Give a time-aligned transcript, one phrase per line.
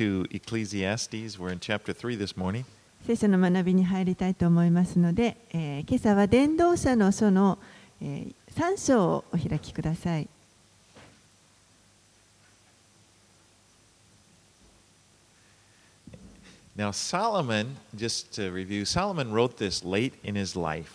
[0.00, 1.38] to Ecclesiastes.
[1.38, 2.64] We're in chapter 3 this morning.
[3.06, 7.58] 聖書の学びに入りたいと思いますので、えー今朝は伝道者の書の、
[8.00, 10.26] え3章をお開きください。
[16.74, 20.90] Now, Solomon, just to review, Solomon wrote this late in his life.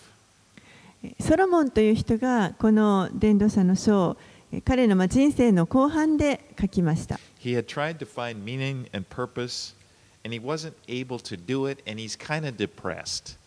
[1.19, 4.17] ソロモンという人がこの伝道者の書を
[4.51, 7.19] えー彼のまあ人生の後半で書きました。
[7.45, 9.75] He had tried to find meaning and purpose,
[10.23, 13.37] and he wasn't able to do it, and he's kind of depressed.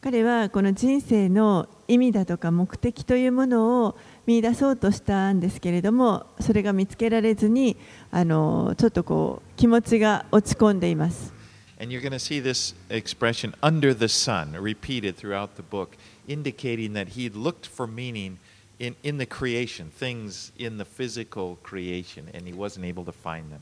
[0.00, 7.76] 彼はこの人生の意味だとか目的というものを見出そうとしたんですけれどもそれが見つけられずに
[8.12, 11.32] あのちょっとこう気持ちが落ち込んでいます
[11.80, 15.96] And you're going to see this expression, under the sun, repeated throughout the book,
[16.26, 18.38] indicating that he looked for meaning
[18.78, 23.50] in, in the creation, things in the physical creation, and he wasn't able to find
[23.50, 23.60] them.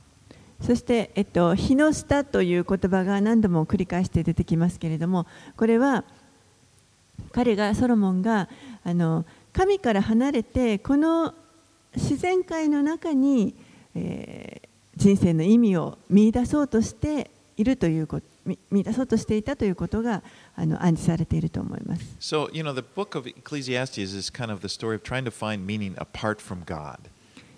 [0.63, 6.03] そして、えっと、日の下という言葉が何度も繰り返して出てきますけれどもこれは
[7.33, 8.49] 彼がソロモンが
[8.83, 11.35] あの神から離れてこの
[11.95, 13.55] 自然界の中に、
[13.95, 20.23] えー人生の意味を見出そうとしているということ見見出そうとしていたということが
[20.55, 22.03] あの暗示されていると思います。
[22.21, 25.67] So, you know, the book of Ecclesiastes is kind of the story of trying to find
[25.67, 26.99] meaning apart from God.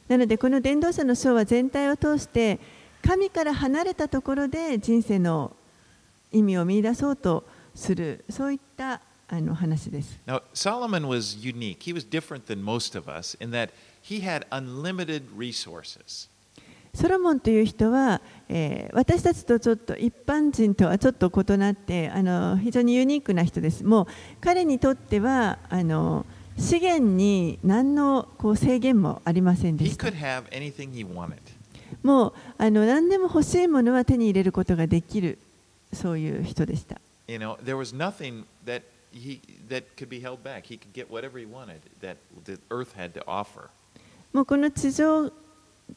[0.08, 2.58] なのでこの伝道者の書は全体を通して
[3.03, 5.55] 神から離れたところで人生の
[6.33, 10.19] 意味を見出そうとするそういったあの話です。
[10.27, 11.80] Now, Solomon was unique.
[11.80, 13.70] He was different than most of us in that
[14.02, 16.28] he had unlimited resources.
[16.99, 23.85] ソロモンという人は、えー、私たちとちょっと一般人とはちょっと異なってあの非常にユニークな人です。
[23.85, 24.07] もう
[24.41, 26.27] 彼にとってはあの
[26.59, 30.07] 資源に何のこう制限もありませんでした。
[32.03, 35.39] もうあの何でも欲しいものは手に入れることができる
[35.93, 37.01] そういう人でした。
[44.33, 45.31] もうこの地上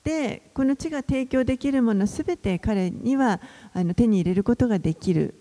[0.03, 3.39] でこの地が提供できるものすべて彼には
[3.73, 5.33] あの手に入れることができる。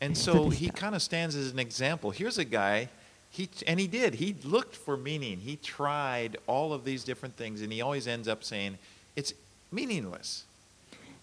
[0.00, 2.10] And So he kind of stands as an example.
[2.10, 2.88] Here's a guy,
[3.30, 4.16] he and he did.
[4.16, 5.38] He looked for meaning.
[5.40, 8.76] He tried all of these different things, and he always ends up saying,
[9.16, 9.34] "It's
[9.72, 10.44] meaningless."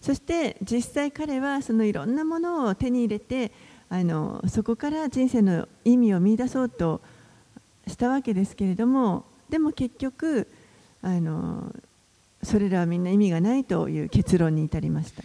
[0.00, 3.52] そして実際彼はそのいろんなものを手に入れて
[3.88, 7.00] あのそこから人生の意味を見出そうと
[7.86, 10.46] したわけですけれどもでも結局
[11.00, 11.74] あの
[12.44, 15.22] それらはみんな意味がないという結論に至りました。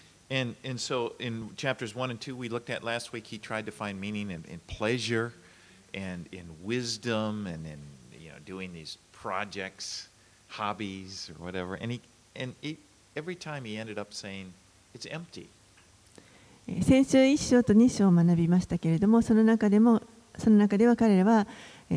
[16.84, 20.04] 先週1章と2章を学びましたけれども、その中で,も
[20.38, 21.48] その中では彼らは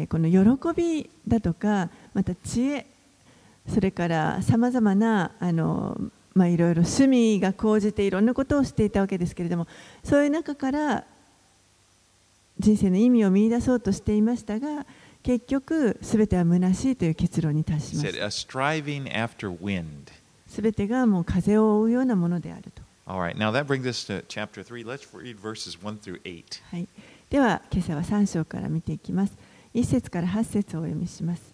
[0.09, 2.87] この喜びだとか、また知恵。
[3.69, 5.97] それからさまざまなあの、
[6.35, 9.67] まあ、いろいろ趣味が高じていろんなことをしていたわけですけれども
[10.03, 11.05] そういう中から
[12.59, 14.87] 人生の意味を見出そうとしていましたが
[15.23, 18.11] 結局すべては虚しいという結論に達しまし.た
[20.49, 22.83] すべてがもう風を追うようなものであると。
[23.07, 24.85] All right, now that brings us to chapter 3.
[24.85, 26.45] Let's read verses 1 through 8.
[26.71, 26.89] はい、
[27.31, 29.33] では今朝は3章から見ていきます
[29.75, 31.52] 1節から8節をお読みします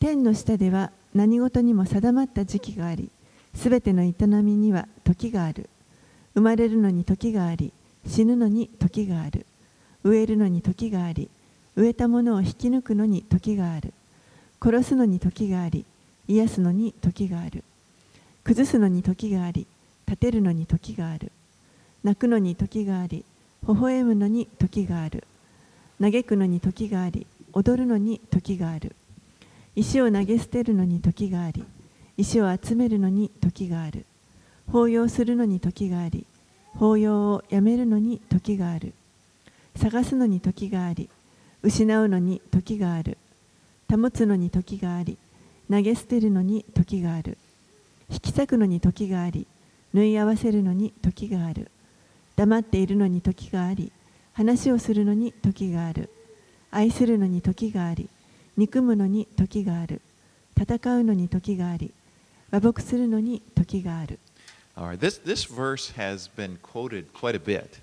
[0.00, 3.10] 天の下では何事にも定まった時期があり
[3.54, 5.68] すべての営みには時がある。
[6.34, 7.72] 生まれるのに時があり
[8.06, 9.44] 死ぬのに時がある。
[10.04, 11.28] 植えるのに時があり
[11.74, 13.92] 植えたものを引き抜くのに時がある。
[14.62, 15.84] 殺すのに時があり
[16.28, 17.64] 癒すのに時がある。
[18.44, 19.66] 崩すのに時があり
[20.06, 21.32] 立てるのに時がある。
[22.04, 23.24] 泣くのに時があり
[23.66, 25.24] 微笑むのに時がある。
[26.00, 28.94] 嘆くのに時があり踊るのに時がある。
[29.78, 31.64] 石を投げ捨てるのに時があり
[32.16, 34.06] 石を集めるのに時がある。
[34.66, 36.26] 抱擁するのに時があり
[36.74, 38.92] 抱擁をやめるのに時がある。
[39.76, 41.08] 探すのに時があり
[41.62, 43.18] 失うのに時がある。
[43.88, 45.16] 保つのに時があり
[45.70, 47.38] 投げ捨てるのに時がある。
[48.10, 49.46] 引き裂くのに時があり
[49.94, 51.70] 縫い合わせるのに時がある。
[52.34, 53.92] 黙っているのに時があり
[54.32, 56.10] 話をするのに時がある。
[56.72, 58.08] 愛するのに時があり
[58.58, 60.00] 憎むのに時がある
[60.60, 61.92] 戦うのに時があり
[62.50, 64.18] 和睦するのに時がある
[64.76, 67.80] right, this, this verse has been quoted quite a bit.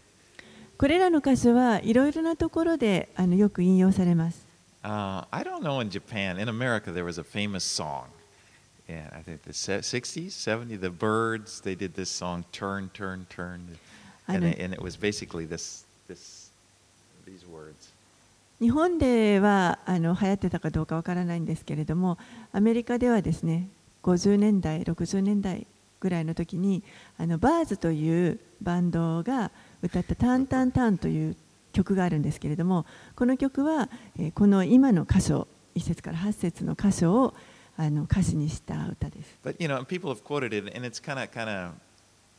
[0.78, 4.44] これらの箇所はいろいろなところであのよく引用されます
[4.84, 8.04] Uh, I don't know in Japan, in America, there was a famous song.
[8.88, 13.26] and I think the se- 60s, 70s, the Birds, they did this song, Turn, Turn,
[13.30, 13.66] Turn.
[14.28, 16.50] And, it, and it was basically this, this,
[17.26, 17.88] these words.
[18.62, 22.18] 日本ではあの流行ってたかどうかわからないんですけれども
[22.54, 23.68] アメリカではですね
[24.04, 25.68] 50年代60年代
[26.00, 26.84] ぐらいの時に
[27.18, 31.36] あのバーズというバンドが歌った「タンタンタン」という
[31.74, 32.86] 曲があるんですけれども
[33.16, 37.34] この曲は、えーこの今の箇所1節から8節の箇所を
[37.78, 39.38] あの歌詞にした歌です。
[39.44, 41.74] But, you know, people have quoted it, and it's kind of, kind of,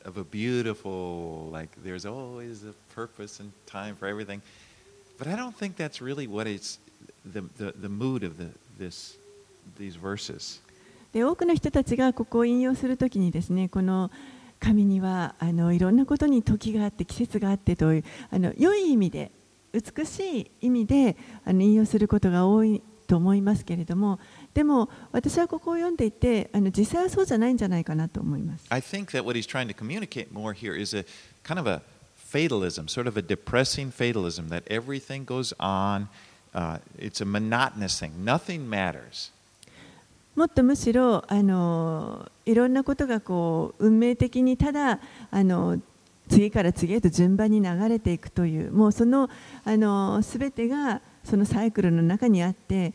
[0.09, 4.41] of a beautiful, like, there's always a purpose and time for everything.
[5.19, 6.79] But I don't think that's really what is
[7.25, 9.17] the, the, the mood of the, this,
[9.79, 10.61] these verses.
[11.13, 14.11] で多くの人たちがここを引用するときにです、ね、この
[14.61, 19.31] 紙にはあのいろんなことに時があって季節があってというあの良い意味で
[19.73, 24.19] 美しい意味であの引用することが多いと思いますけれども
[24.53, 28.67] でも私はここを読んでいてあの実際はそうじゃないんじゃないかなと思います。
[32.37, 36.09] Fatalism, sort of a depressing fatalism, that everything goes on.
[36.55, 38.13] Uh, it's a monotonous thing.
[38.25, 39.33] Nothing matters.
[40.35, 45.01] もっとむしろあのいろんなことがこう運命的にただ
[45.31, 45.81] あの
[46.29, 49.31] 次から次へと順番に流れていくというもうその
[49.65, 52.93] あの全てがそのサイクルの中にあって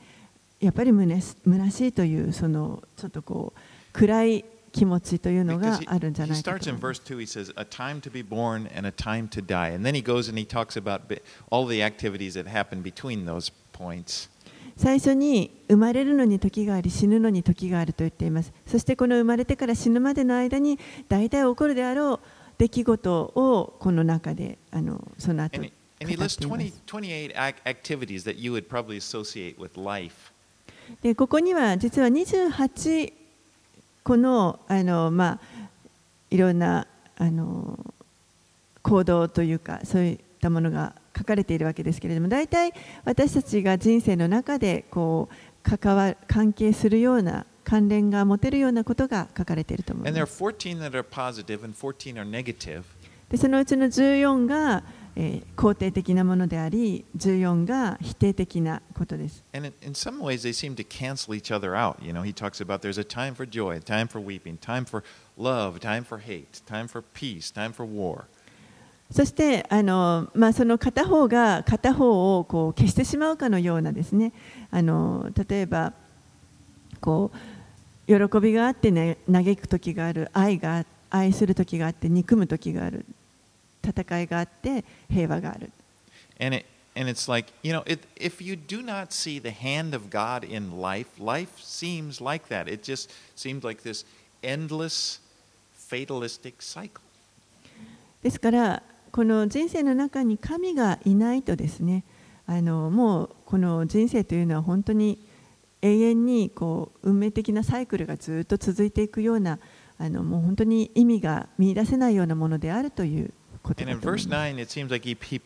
[0.60, 3.60] やっぱり虚し虚しいというそのちょっとこう
[3.92, 6.38] 暗い気持ちというのがあるんじゃない。
[14.78, 18.52] 最初に生まれるのに時があり死ぬのに時があると言っています。
[18.66, 20.80] そしてこの生まれてから死ぬまでの間に
[21.10, 22.20] 大体起こるであろう
[22.58, 25.62] 出来事をこの中であのその後。
[31.02, 33.14] で、ここには実は28
[34.04, 35.40] 個のあの、まあ、
[36.30, 36.88] いろんな
[37.18, 37.78] あの
[38.82, 42.74] 行動というかそういったものが書かれているわけですけれども大体
[43.06, 50.44] 私たちが人生の中でこう関わ関係するような関連が持てるようなことが書かれていると思います。
[50.44, 52.84] 14 that are positive and 14 are negative.
[53.30, 54.84] でそのうちの14が、
[55.16, 59.44] 肯定的なものであり、14が否定的なことです。
[69.12, 74.32] そして、あのまあ、その片方が片方をこう消してしまうかのようなですね、
[74.72, 75.94] あの例えば
[77.02, 77.32] こ
[78.08, 83.06] う、喜びがあって、ね、嘆く時がある愛が、愛する時があって、憎む時がある。
[83.84, 85.72] 戦いがあって平和がある
[86.40, 89.96] And it and it's like, you know, it, if you do not see the hand
[89.96, 92.68] of God in life, life seems like that.
[92.68, 94.06] It just seems like this
[94.44, 95.20] endless
[95.78, 97.02] fatalistic cycle.
[98.24, 102.04] ですからこの人生の中に神がいないとですね
[102.46, 105.18] あのもうこの人生というのは本当に
[105.82, 109.58] 永遠にこう運命的なサイクルがずっと続いていくような
[109.98, 113.32] あのもう本当に意味が見出せないようなものであるという
[113.64, 114.28] ことだと思います。
[114.28, 115.40] 9, like、he, he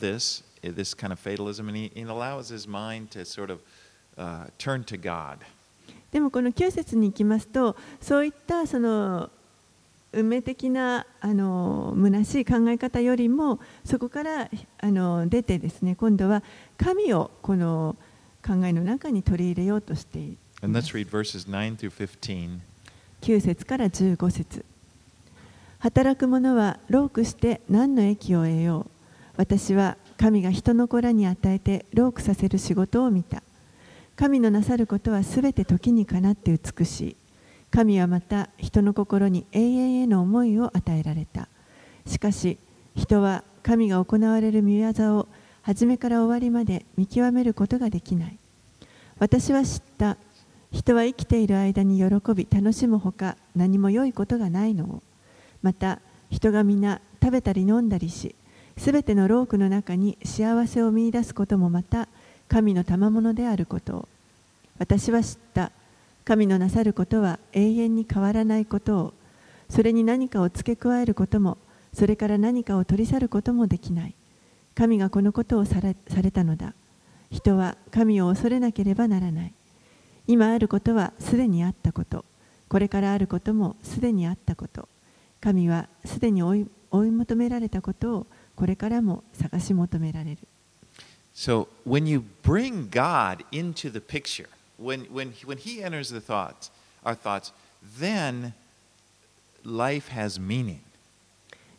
[0.00, 1.20] this, this kind of
[3.24, 3.60] sort of,
[4.16, 4.46] uh,
[6.12, 9.30] でもこの9節に行きますと、そういったその
[10.12, 16.44] 運命的なあの虚しい考え方よりも、そこからあの出てですね、今度は
[16.78, 17.96] 神をこの
[18.46, 20.94] 考えの中に取り入れようとしています。
[23.22, 24.64] 9節から15節。
[25.84, 28.90] 働く者は労苦して何の益を得よう。
[29.36, 33.42] 私は神が人の子らに与えて労苦させる仕事を見た。
[34.16, 37.16] 神のなさることはすべて時にかなって美しい。
[37.70, 41.48] 神はまた人の心に永遠への思いを与えられた。
[42.06, 42.56] しかし
[42.96, 45.28] 人は神が行われる御業を
[45.60, 48.38] 初めから終わりまで見極めることができない。
[49.18, 50.16] 私は知った。
[50.72, 55.02] 人は生きている間に喜び楽しむほか何も良いことがないのを。
[55.64, 55.98] また
[56.30, 58.34] 人が皆食べたり飲んだりし
[58.76, 62.06] すべての労苦の中に幸せを見出すこともまた
[62.48, 64.08] 神の賜物であることを。
[64.78, 65.72] 私は知った。
[66.24, 69.14] 神のなさることは永遠に変わらないことを。
[69.70, 71.56] それに何かを付け加えることも
[71.94, 74.14] それから何かを取り去ることもできない。
[74.74, 76.74] 神がこのことをされされたのだ。
[77.30, 79.52] 人は神を恐れなければならない。
[80.26, 82.24] 今あることはすでにあったこと。
[82.68, 84.88] これからあることもすでにあったこと。
[85.44, 90.38] 神はすでに追い追い求められたことをこれからも探し求められる
[91.34, 94.48] So when you bring God into the picture,
[94.80, 96.70] when, when, he- when he enters the thoughts,
[97.04, 97.52] our thoughts,
[98.00, 98.52] then
[99.64, 100.78] life has meaning.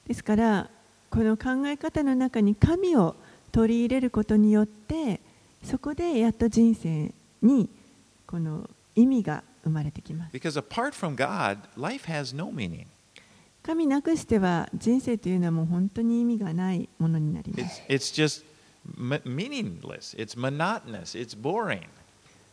[0.07, 0.69] ですから
[1.09, 3.15] この考え方の中に神を
[3.53, 5.21] 取り入れることによって
[5.63, 7.69] そこでやっと人生に
[8.27, 10.35] この意味が生まれてきます。
[10.35, 12.85] Because apart from God, life has no meaning.
[13.65, 17.81] 神なくしては人生というのはもう本当に意味がないものになりま It's, す。
[17.89, 18.45] it's just
[18.97, 21.81] m- meaningless, it's monotonous, it's boring.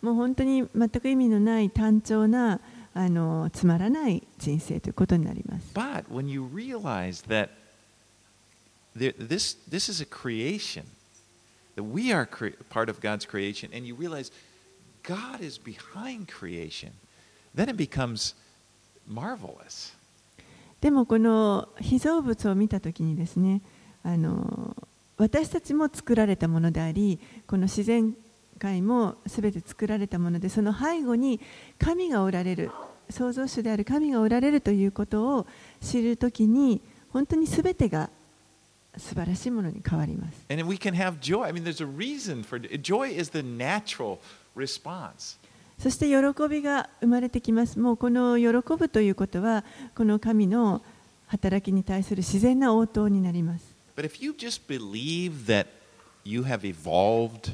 [0.00, 2.61] もう本当に全く意味のない単調な
[2.95, 5.66] あのつまらない人生ということになります。
[5.75, 7.50] But when you realize that
[8.97, 10.85] there, this, this is a creation,
[11.76, 14.33] that we are cre- part of God's creation, and you realize
[15.02, 16.92] God is behind creation,
[17.54, 18.35] then it becomes
[19.07, 19.92] marvelous.
[20.82, 23.62] でもこの被造物を見たときにですね
[24.02, 24.76] あの
[25.16, 28.14] 私たちも作られたものでありこの自然
[28.58, 31.40] 界もすべて作られたものでその背後に
[31.78, 32.72] 神がおられる
[33.10, 35.46] 創造主である神がおられるということを
[35.80, 36.80] 知るときに
[37.12, 38.10] 本当にすべてが
[38.96, 40.34] 素晴らしいものに変わります。
[40.50, 41.44] And we can have joy.
[41.44, 44.18] I mean, there's a reason for joy is the natural
[44.56, 45.38] response.
[45.79, 47.77] そして喜びが生まれてきます。
[47.79, 49.63] もうこの喜ぶということは
[49.95, 50.81] この神の
[51.27, 53.65] 働きに対する自然な応答になります。
[53.95, 55.67] But if you just believe that
[56.24, 57.53] you have evolved,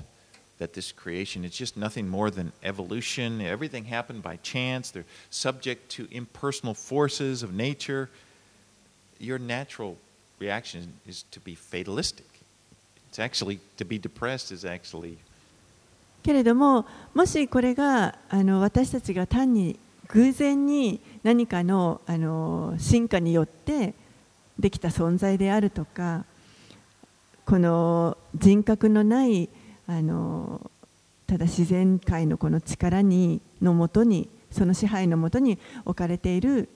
[0.59, 5.89] that this creation is just nothing more than evolution, everything happened by chance, they're subject
[5.89, 8.09] to impersonal forces of nature,
[9.19, 9.97] your natural
[10.39, 12.27] reaction is to be fatalistic.
[13.09, 15.17] It's actually, to be depressed is actually
[16.22, 23.94] けれどももしこれがあの私たちが単に偶然に何かのあの進化によって
[24.58, 26.24] できた存在であるとか
[27.44, 29.48] この人格のない
[29.86, 30.70] あの
[31.26, 36.68] ただ自然界のこの力にのもとにその支配のもとに置かれている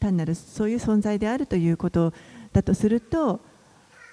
[0.00, 2.12] 単なるそういう存在であるということ
[2.52, 3.40] だとすると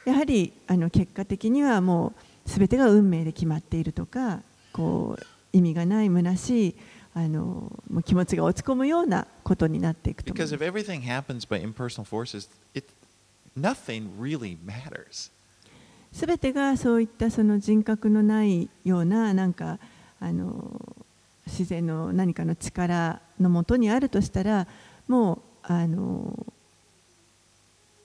[0.06, 2.14] やはりあの結果的にはも
[2.46, 4.42] う全てが運命で決まっているとか
[4.74, 6.76] こう意味がない虚しい
[7.14, 12.88] あのもう気持ちが落ち込むようなことになっていくと because す if everything happens by impersonal forces, it
[13.58, 15.32] nothing really matters.
[16.12, 19.80] すべてがそういったその人格のないようななんか
[20.20, 20.82] あの
[21.48, 24.68] 自然の何かの力のもとにあるとしたら
[25.08, 26.46] もうあの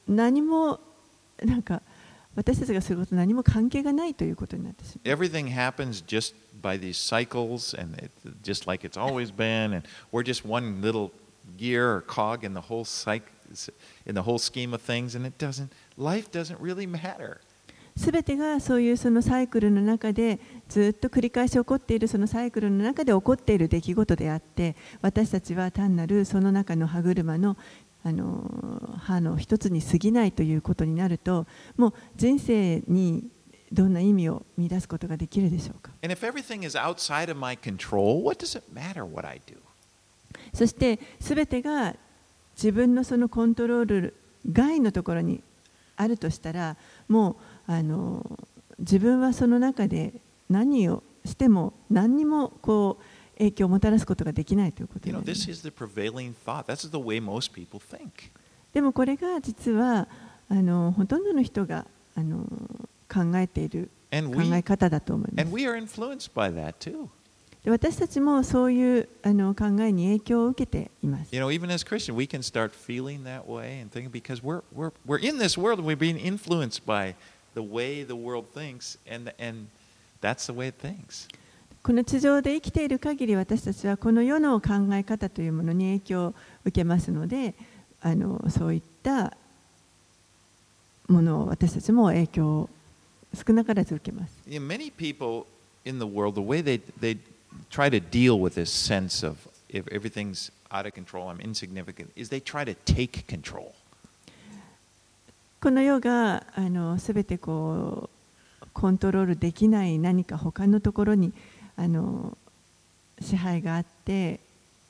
[0.08, 0.80] 何も
[1.42, 1.82] なんか
[2.38, 5.16] 私たちがすること何も関係がないということになってしまう。
[5.16, 8.12] everything happens just by these cycles and it,
[8.44, 11.10] just like it's always been and we're just one little
[11.56, 13.26] gear or cog in the whole cycle
[14.06, 17.40] in the whole scheme of things and it doesn't life doesn't really matter
[17.96, 27.56] すべてがそういうそのサイクルの中でずっと繰り返し起こっているそのサイクルの中で起こっている出来事であって私たちは単なるその中の歯車の
[28.08, 31.46] あの歯の一つに過ぎないということになると
[31.76, 33.28] もう人生に
[33.70, 36.16] どんな意味を見出すことができるでしょうか？Control
[40.54, 41.94] そしてすべてが
[42.56, 44.14] 自分のそのコントロール
[44.50, 45.42] 外のところに
[45.96, 46.76] あるとしたら
[47.08, 47.32] も
[47.68, 48.24] うあの
[48.78, 50.14] 自分はその中で
[50.48, 53.04] 何をしても何にもこう
[53.38, 58.30] 影響をもたらすことができないということ this す is the prevailing thought that's the way most people think
[58.72, 60.08] でもこれが実は
[60.48, 62.44] あのほとんどの人があの
[63.08, 67.08] 考えている and 考 we え方だと思います we are influenced by that too
[67.64, 74.42] で私たちもそういうあの考えに影響を受けています You know, even as Christians, we can start feeling that way and thinking because
[74.42, 77.14] we're, we're, we're in this world and we're being influenced by
[77.54, 79.68] the way the world thinks, and, and
[80.20, 81.28] that's the way it thinks.
[81.88, 86.34] この地上で生きている限り私たちはこの世の考え方というものに影響を
[86.66, 87.54] 受けますので
[88.02, 89.34] あのそういった
[91.08, 92.70] ものを私たちも影響を
[93.32, 94.34] 少なからず受けます。
[94.46, 95.46] Many people
[95.86, 97.16] in the world, the way they, they
[97.70, 99.38] try to deal with this sense of
[99.70, 103.72] if everything's out of control, I'm insignificant, is they try to take control.
[105.62, 111.32] この世があの全てこうコントロールできない何か他のところに
[111.78, 112.36] あの
[113.20, 114.40] 支配があって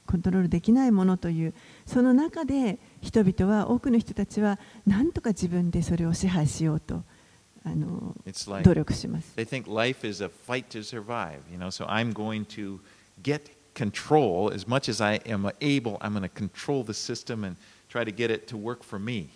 [0.06, 1.52] コントロールできないものという
[1.86, 7.02] その中で人々は多くの人たちは何とか自分でそれを支配しようと
[7.64, 8.14] あの
[8.62, 9.34] 努力します。
[9.36, 12.80] they think life is a fight to survive, you know, so I'm going to
[13.22, 13.42] get
[13.74, 17.56] control as much as I am able, I'm going to control the system and
[17.90, 19.28] try to get it to work for me.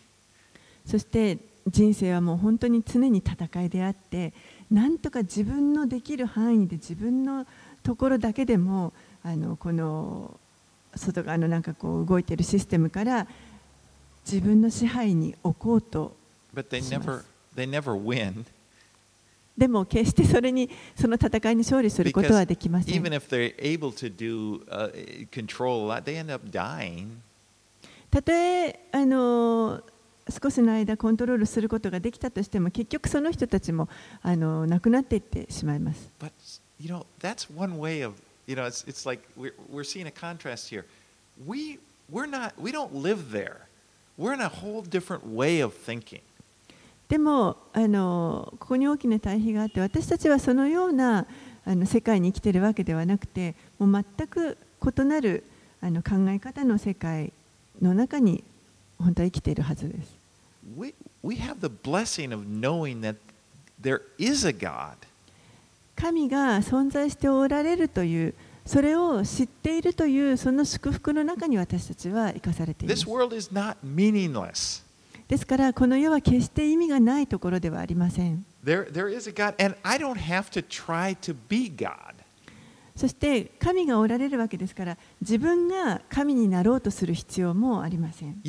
[0.86, 4.32] そして人生はもう本当に常に戦いであって
[4.72, 7.46] なんとか自分のできる範囲で自分の
[7.82, 10.34] ところだけでもあのこの
[10.96, 13.26] 外側のなんかこう動いているシステムから
[14.24, 16.16] 自分の支配に置こうと
[16.80, 17.26] します。
[19.58, 22.94] でも決してそれにその戦いに勝利することはできません。
[22.94, 22.96] uh.
[28.10, 29.82] たとえあの
[30.28, 33.88] 少しの間コントロールすることができたとしても結局その人たちも
[34.22, 36.08] あの亡くなっていってしまいます。
[36.20, 36.30] But
[36.80, 38.14] you know, that's one way of
[38.46, 40.84] you know, it's it's like we're we're seeing a contrast here.
[41.46, 41.78] We
[42.10, 43.66] we're not we don't live there.
[44.18, 46.20] We're in a whole different way of thinking.
[47.08, 51.26] でもあのここに大きな対比があって私たちはそのような
[51.64, 55.44] あの世界に生きているわけではなくてもう全く異なる
[55.80, 57.32] あの考え方の世界
[57.80, 58.42] の中に
[59.02, 60.08] 本当は生きているはずです。
[60.76, 63.16] We we have the blessing of knowing that
[63.80, 64.94] there is a God.
[65.96, 73.06] 神が存在しておられるというそれを知っているというその祝福の中に私たちは生かされていま This す。
[73.08, 74.82] world is not meaningless.
[75.28, 78.44] ですからこの世は決して意味がないところではありません。
[78.64, 82.14] There there is a God and I don't have to try to be God.
[82.94, 88.40] そして神がおられるわけですから自分が神になろうとする必要もありません。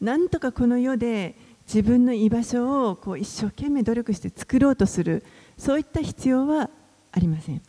[0.00, 1.34] 何とかこの世で
[1.66, 5.22] 自分の居場所をこう一生懸命努力して作ろうとする
[5.56, 6.70] そういった必要は
[7.12, 7.60] ありません。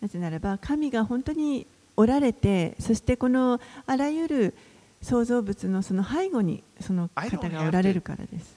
[0.00, 4.54] なぜならば神が本当におられてそしてこのあらゆる
[5.06, 8.56] 創造物のその背後にその方がおられるからです。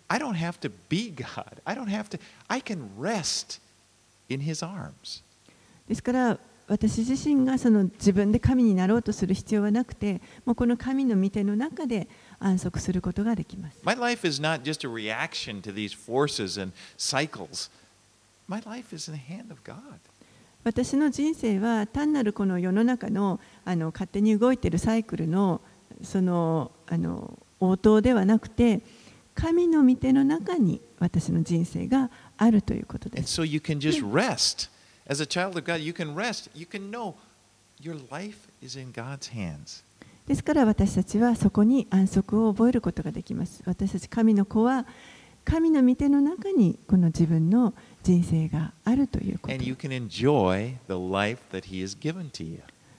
[5.88, 12.08] ですから私自身がその自分で神になろうとする必要はなくて、もうこの神の御手の中で
[12.39, 13.77] 安息することができます。
[20.63, 25.62] 私の人生は単なるこの世の中の,あの勝手に動いているサイクルの、
[26.03, 28.81] そのあの応答ではなくて
[29.35, 33.21] 神の御手の中に私の人生があるということです。
[33.21, 33.27] で
[40.35, 43.63] God, すから私たちはそこに安息を覚えることができます。
[43.65, 44.85] 私たち神の子は
[45.45, 49.53] 神の御手の中にこの自分の人生があるということ。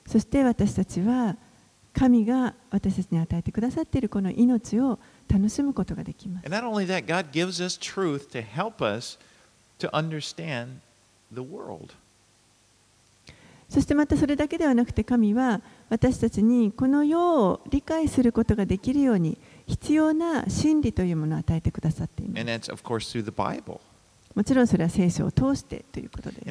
[0.06, 1.36] そして私たちは、
[1.92, 4.98] 神が私たちに与えてくださっているこの命を
[5.28, 6.46] 楽しむことができます。
[13.68, 22.40] そしてまたそれだけではなくて神は私たちにこのよう理解することができるように必要な真理というものを与えてくださっています。
[24.34, 26.42] もちろんそれは聖書を通してということです。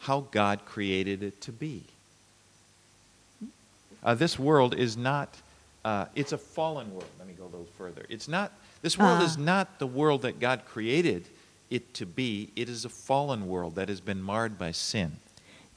[0.00, 1.82] how God created it to be.
[4.02, 5.28] Uh, this world is not,
[5.84, 7.04] uh, it's a fallen world.
[7.18, 8.06] Let me go a little further.
[8.08, 8.50] It's not,
[8.82, 9.40] this world is Ah.
[9.42, 11.24] not the world that God created
[11.70, 12.48] it to be.
[12.56, 15.12] It is a fallen world that has been marred by sin.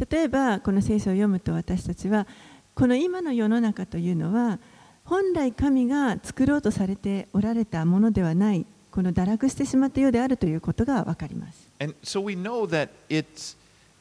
[0.09, 2.25] 例えばこの聖書を読むと私たちは
[2.73, 4.57] この今の世の中というのは
[5.05, 11.67] 本来神が作ろうとされておられたものではないこの堕落してしまったようであるということが分かります。
[11.79, 13.57] And so we know that it's, that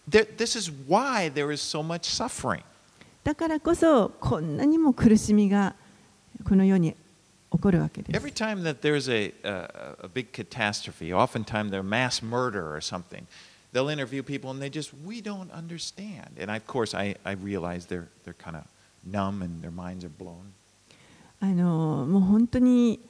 [0.09, 2.63] this is why there is so much suffering.
[3.25, 5.75] だからこそこんなにも苦しみが
[6.45, 6.97] この世に
[7.53, 8.19] 起こるわけです。
[8.19, 13.27] Every time that there's a, a, a big catastrophe, oftentimes there's mass murder or something,
[13.73, 16.37] they'll interview people and they just, we don't understand.
[16.39, 18.65] And I, of course, I, I realize they're, they're kind of
[19.05, 20.53] numb and their minds are blown.
[21.41, 23.01] あのもう本当に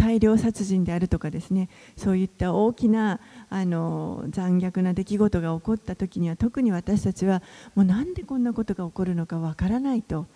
[0.00, 7.42] 大量殺人であるとかですねそういった大きなあの残虐な出来事が起こった時には特に私たちは
[7.74, 10.26] もうなんでこんなことが起こるのかわからないと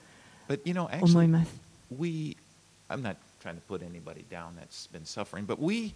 [1.01, 1.51] 思います。
[1.99, 2.37] we,
[2.91, 5.95] I'm not trying to put anybody down that's been suffering, but we,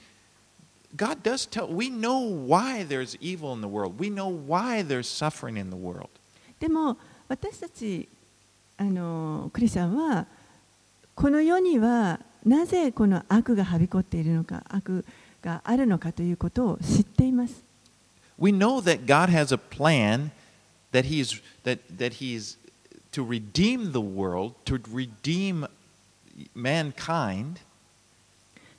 [0.97, 3.99] God does tell, we know why there's evil in the world.
[3.99, 6.09] We know why there's suffering in the world.
[6.59, 6.97] でも
[7.29, 8.09] 私たち
[8.79, 10.27] あのクリスチャンは
[11.15, 15.05] この世にはなぜこの悪がはびこっているのか悪
[15.43, 17.63] があるのかということを知っています。
[18.39, 20.31] We know that God has a plan
[20.93, 22.57] that He's that that He's
[23.13, 25.67] to redeem the world, to redeem
[26.55, 27.57] mankind,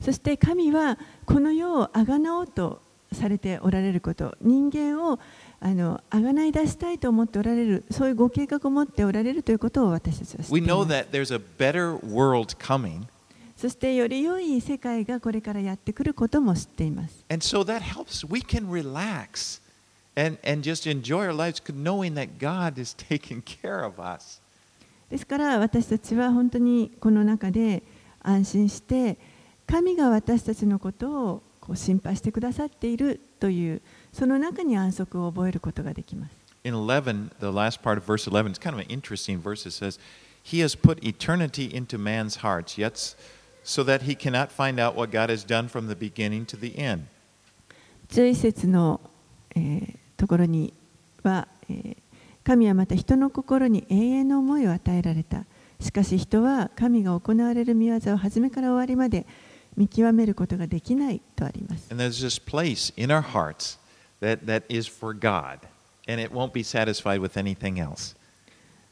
[0.01, 5.19] そして神はこの世をあがなおうとされておられること人間を
[5.59, 13.07] あの贖い出したいと思っておられるそういうご計画を持っておられるということを私たちは知ってい We know ます that there's a better world coming,
[13.59, 18.25] そしてより良い世界がこれからやってくることも知っています and so that helps.
[18.25, 19.59] We can relax
[20.15, 24.39] and, and just enjoy our lives knowing that God is taking care of us.
[25.11, 27.83] ですから私たちは本当にこの中で
[28.21, 29.17] 安心して
[29.67, 33.81] 神が私たちのことをこう心配してくださっているという
[34.13, 36.31] その中に安息を覚えることができます。
[36.63, 39.67] In 11, the last part of verse 11, it's kind of an interesting verse.
[39.67, 39.99] It says,
[40.43, 43.15] He has put eternity into man's hearts, yet
[43.69, 46.75] so that he cannot find out what God has done from the beginning to the
[46.75, 47.03] end.
[48.09, 48.99] 11節の、
[49.55, 50.73] えー、ところに
[51.21, 51.95] は、えー、
[52.43, 55.45] 神はまた人の心に永遠の思いを与えられた。
[55.79, 59.27] しかし人は神が行われる見業を初めから終わりまで
[59.77, 61.93] 見極めることができないとあります。
[64.19, 64.63] That, that
[65.19, 65.59] God,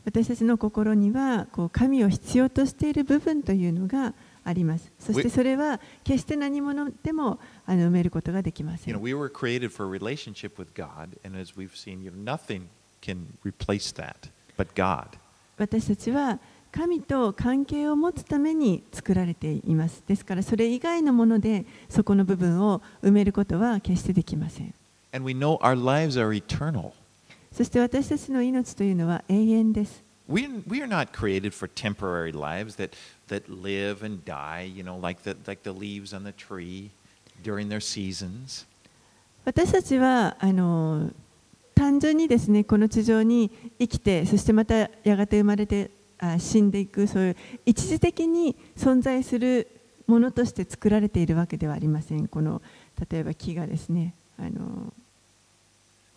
[0.05, 4.13] 私たちの心にはこう神を必要としている部分というのが、
[4.47, 4.89] あります。
[4.97, 8.93] そしてそれは決して何者でも埋めることができません。
[15.57, 16.39] 私たちは
[16.71, 20.01] 神と関係を持つために作られています。
[20.07, 24.73] ですからそれ以外のものでそこの部分を埋めることは決してできません。
[27.51, 30.06] そして私たちの命というのは永遠です。
[30.27, 32.95] We, we are not created for temporary lives that,
[33.29, 36.91] that live and die, you know, like the, like the leaves on the tree
[37.43, 38.65] during their seasons.
[39.45, 41.09] 私たちはあの
[41.73, 47.35] 単純にですねこの地上に生きてそしてまたやがて生まれてあ死んでいくそういう
[47.65, 49.67] 一時的に存在する
[50.05, 52.61] ものとして作られているわけではありませんこの
[53.09, 54.91] 例えば木がですねあの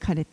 [0.00, 0.26] 枯れ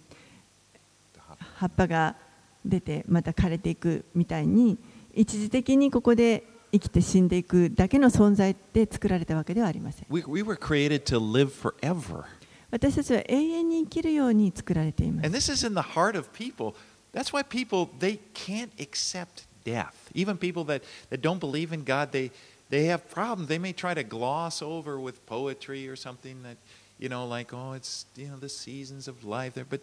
[1.56, 2.16] 葉っぱが
[2.65, 4.79] 出てまた枯れていくみたいに
[5.15, 12.25] 一時的にここで生きて死んでいくだけの存在で作られたわけではありません We, we were created to live forever.
[12.71, 16.75] 私たちは永遠に生きるように作られています And this is in the heart of people.
[17.13, 19.93] That's why people they can't accept death.
[20.15, 22.31] Even people that, that don't believe in God, they
[22.71, 23.49] they have problems.
[23.49, 26.57] They may try to gloss over with poetry or something that
[26.99, 29.81] you know, like oh, it's you know the seasons of life there, but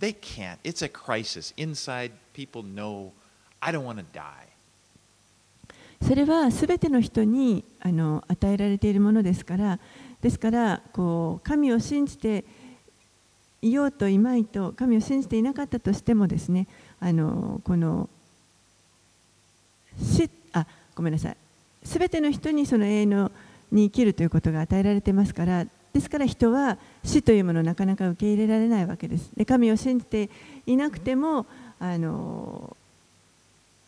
[0.00, 0.58] they can't.
[0.64, 2.12] It's a crisis inside.
[2.32, 3.12] People know
[3.62, 4.48] I don't want to die.
[6.02, 9.78] それはすべての人にあの与えられているものですから
[10.22, 12.44] ですからこう神を信じて
[13.60, 16.66] いようといまいと神を信じていなかったとしてもですね
[17.00, 18.08] あのこの
[20.02, 21.36] 死あごめんなさい
[21.84, 23.32] すべての人にその永遠の
[23.70, 30.30] に生きるということが与えられてますからですから人は死というものをなかなか受け入れられないわけですで神を信じて
[30.66, 31.46] いなくても
[31.78, 32.76] あの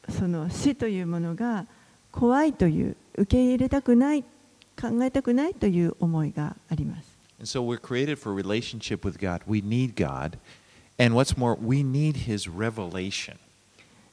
[0.09, 1.67] その死というものが
[2.11, 4.23] 怖いという受け入れたくない
[4.81, 9.41] 考えたくないという思いがあります And so we're created for relationship with God.
[9.49, 10.39] We need God.
[10.97, 13.37] And what's more, we need His revelation.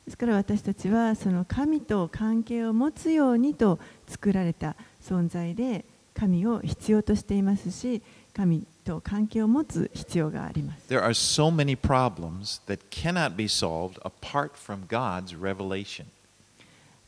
[0.05, 5.85] ですから私たちはその神と関係を持つようにと作られた存在で
[6.19, 8.01] 神を必要としていますし
[8.33, 16.05] 神と関係を持つ必要があります There are so many problems that cannot be solved apart from God's revelation.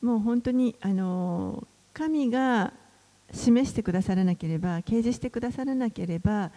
[0.01, 2.73] もう本当にあの神が
[3.33, 6.51] 示してくださらなければ掲示してくださらなければ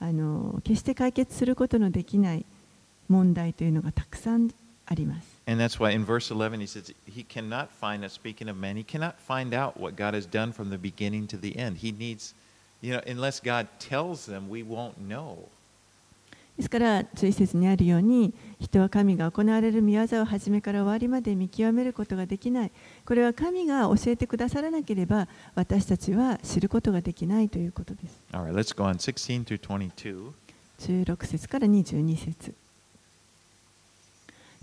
[0.00, 2.44] あの決して解決することのできない
[3.08, 4.50] 問題というのがたくさん
[4.86, 8.76] あります And that's why in verse 11 he says, He cannot find us, speaking of man,
[8.76, 11.78] he cannot find out what God has done from the beginning to the end.
[11.78, 12.34] He needs,
[12.80, 15.48] you know, unless God tells them, we won't know.
[16.56, 22.70] ですから11節にあるように人は神が行われる見業を初めから終わりまで見極めることができない
[23.04, 30.32] これは神が教えてくださらなければ私たちは知ることができないということです All right, let's go on 16 through 22.
[30.80, 32.54] 16節から22節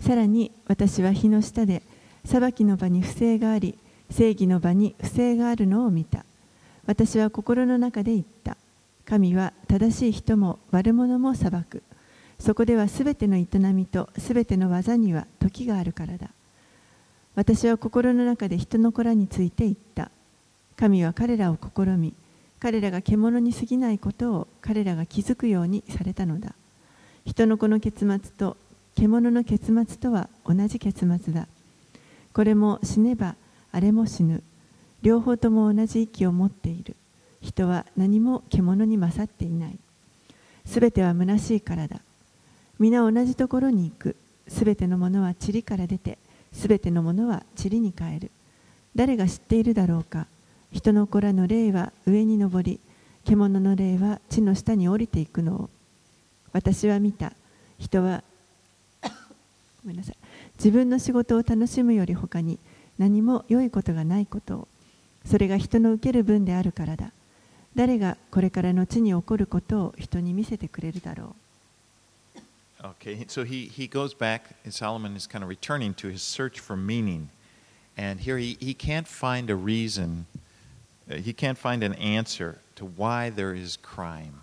[0.00, 1.82] さらに私は火の下で
[2.24, 3.78] 裁きの場に不正があり
[4.10, 6.24] 正義の場に不正があるのを見た。
[6.86, 8.56] 私は心の中で言った。
[9.06, 11.82] 神は正しい人も悪者も裁く。
[12.38, 16.28] そこではすべての営みとすべての技には時があるからだ。
[17.34, 20.10] 私は心の中で人の子らについて言った。
[20.76, 22.14] 神は彼らを試み
[22.60, 26.54] 彼らが獣に過ぎないことを彼らが気づくようにされたのだ。
[27.26, 28.56] 人の子の結末と
[28.94, 31.48] 獣の結末とは同じ結末だ。
[32.32, 33.34] これも死ねば
[33.72, 34.42] あれも死ぬ。
[35.02, 36.96] 両方とも同じ息を持っている。
[37.40, 39.78] 人は何も獣に勝っていない。
[40.64, 42.00] すべては虚しいからだ。
[42.78, 44.16] 皆同じところに行く。
[44.48, 46.18] すべてのものは塵から出て
[46.52, 48.30] すべてのものは塵に変える。
[48.94, 50.26] 誰が知っているだろうか。
[50.72, 52.80] 人の子らの霊は上に上り
[53.24, 55.70] 獣の霊は地の下に降りていくのを。
[56.52, 57.32] 私は見た。
[57.78, 58.22] 人は
[59.84, 60.16] ごめんなさい
[60.56, 62.58] 自分の仕事を楽しむより他に
[62.98, 64.68] 何も良いことがないことを
[65.26, 67.12] それが人の受ける分であるからだ
[67.76, 71.34] 誰がこれからの地に起こることを人に見せてくれるだろう
[72.84, 76.60] Okay, so he, he goes back, and Solomon is kind of returning to his search
[76.60, 77.30] for meaning.
[77.96, 80.26] And here he, he can't find a reason,
[81.10, 84.34] uh, he can't find an answer to why there is crime.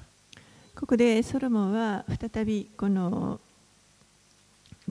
[0.76, 3.40] ここでソロモンは再びこの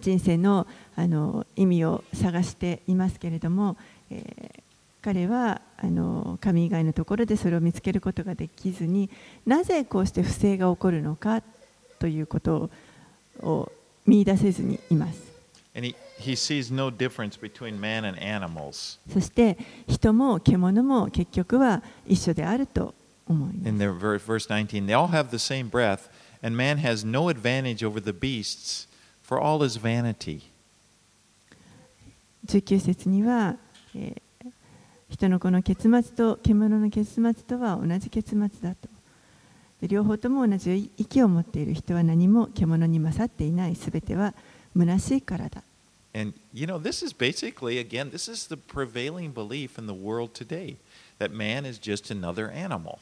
[0.01, 3.77] 人生のあの意味を探していますけれども、
[4.11, 4.63] えー
[5.03, 9.09] 彼はあの神以外のところでそれを見つけることができずに
[9.47, 11.43] なぜこうして不正が起こるのか
[11.99, 12.71] ということ
[13.41, 13.73] を
[14.07, 15.31] 見出せずにいます。
[15.75, 18.99] And he, he sees no difference between man and animals.
[19.11, 19.57] そして
[19.89, 22.95] 人も獣も結局は一緒であると
[23.27, 23.69] 思います。
[23.69, 26.11] In their ver- verse 19, they all have the same breath,
[26.43, 28.89] and man has no advantage over the beasts,
[29.31, 30.41] for all is vanity.
[32.47, 33.57] 19節には、
[33.95, 34.23] えー
[35.11, 38.89] 人の子の結末と獣の結末とは同じ結末だと
[39.83, 44.35] で両方とも同じ息を持っている人は何も獣に勝っていないすべては
[44.79, 45.63] 虚しいからだ
[46.15, 50.33] And you know, this is basically, again, this is the prevailing belief in the world
[50.33, 50.77] today
[51.19, 52.99] that man is just another animal.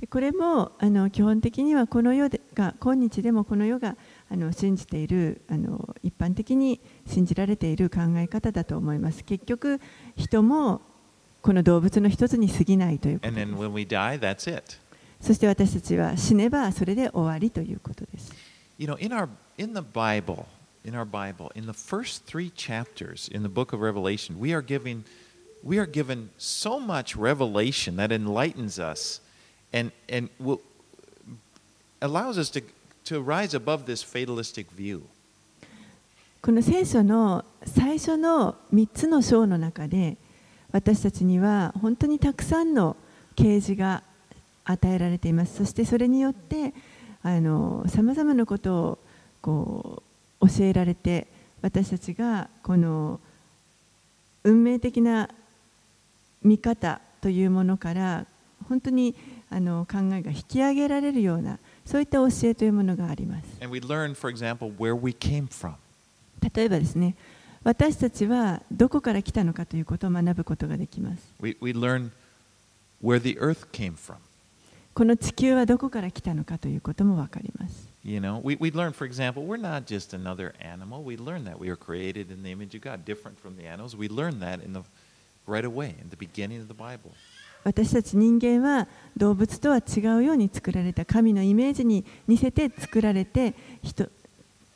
[0.00, 3.96] でこれもあの基本的にはこの世でが今日でもこの世が
[4.30, 9.80] あの信じているあの一般的に信じられている考え方だと思います結局
[10.16, 10.80] 人も
[11.42, 14.62] この動物の一つに過ぎないということです die.
[15.20, 18.32] そして私たちは死ねばそれで終わりということです
[18.76, 20.46] You know, in our in the Bible,
[20.84, 24.62] in our Bible, in the first three chapters in the book of Revelation, we are
[24.62, 25.04] giving
[25.62, 29.20] we are given so much revelation that enlightens us
[29.72, 30.60] and and will,
[32.02, 32.62] allows us to
[33.04, 35.02] to rise above this fatalistic view.
[36.42, 40.18] この聖書の最初の3つの章の中で
[40.72, 42.96] 私たちには本当にたくさんの
[43.34, 44.02] 啓示が
[44.64, 46.74] 与えられていますそしてそれによって
[47.22, 48.98] さまざまなことを
[49.40, 50.02] こ
[50.40, 51.26] う教えられて
[51.62, 53.20] 私たちがこの
[54.42, 55.30] 運命的な
[56.42, 58.26] 見方というものから
[58.68, 59.14] 本当に
[59.48, 63.46] あの考えが引き上げられるようなそういった教えというものがあります。
[63.60, 65.74] And we learn, for example, where we came from.
[66.54, 67.14] 例えばですね
[67.62, 72.10] 私たちはどこから来たのかということを学ぶことができます We, we learn
[73.02, 74.16] where the earth came from.
[74.92, 81.02] この地球はどこから来たのかということもわかります You know, we, we learn, for example, we're not just another animal.
[81.02, 83.96] We learn that we are created in the image of God, different from the animals.
[83.96, 84.82] We learn that in the
[85.46, 87.12] right away, in the beginning of the Bible.
[87.64, 94.08] 私たち人間は動物とは違うように作られた神のイメージに似せて作られて人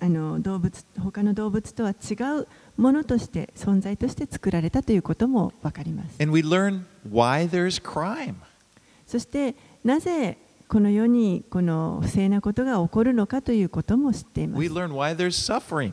[0.01, 2.47] あの動物他の動物とは違う
[2.77, 8.35] ものとして存在として作られたということもわかります And we learn why there's crime.
[9.07, 15.93] そしてなぜこの世にこの不正なことが起こるのかということも知っています We learn why there's suffering.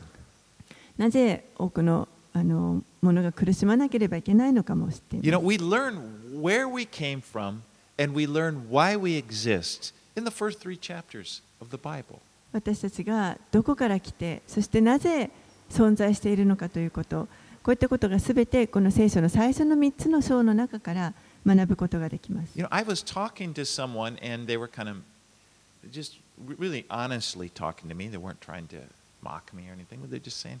[0.96, 5.46] なぜ多くのあのものが苦しまなければいけないのかも知ってい You ま know, す。
[5.46, 7.60] we learn where we came from
[7.98, 12.18] and we learn why we exist in the first three chapters of the Bible.
[12.52, 15.30] 私たちがどこから来て、そしてなぜ
[15.70, 17.26] 存在しているのかということ、
[17.62, 21.14] こういったことがすべてこの聖書の最初の3つの章の中から
[21.46, 22.52] 学ぶことができます。
[22.54, 24.98] You know, I was talking to someone and they were kind of
[25.90, 26.18] just
[26.58, 28.08] really honestly talking to me.
[28.08, 28.82] They weren't trying to
[29.22, 30.60] mock me or anything, but they're just saying,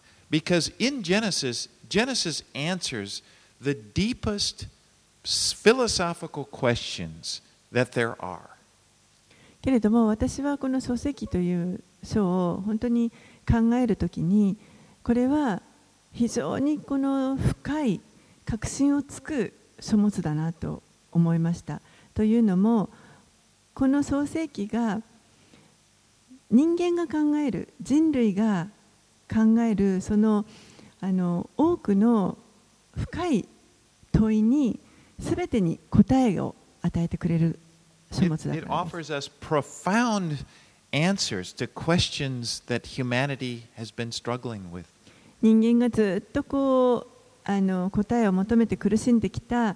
[0.31, 3.21] Because in Genesis, Genesis answers
[3.59, 4.65] the deepest
[5.23, 7.41] philosophical questions
[7.71, 8.49] that there are.
[9.61, 13.11] けれども私はこの創世記という書を本当に
[13.47, 14.57] 考えるときに
[15.03, 15.61] これは
[16.13, 18.01] 非常にこの深い
[18.45, 21.81] 確信をつく書物だなと思いました。
[22.15, 22.89] というのも
[23.75, 25.01] この創世記が
[26.49, 28.67] 人間が考える人類が
[29.31, 30.45] 考えるその
[30.99, 32.37] あの多くの
[32.95, 33.47] 深い
[34.11, 34.79] 問いに
[35.19, 37.59] 全てに答えを与えてくれる
[38.11, 40.45] 書 It, 物だからです offers us profound
[40.91, 44.85] answers to questions that humanity has been struggling with.
[45.41, 49.75] 人間がずっとこうあの答えを求めて苦しんできた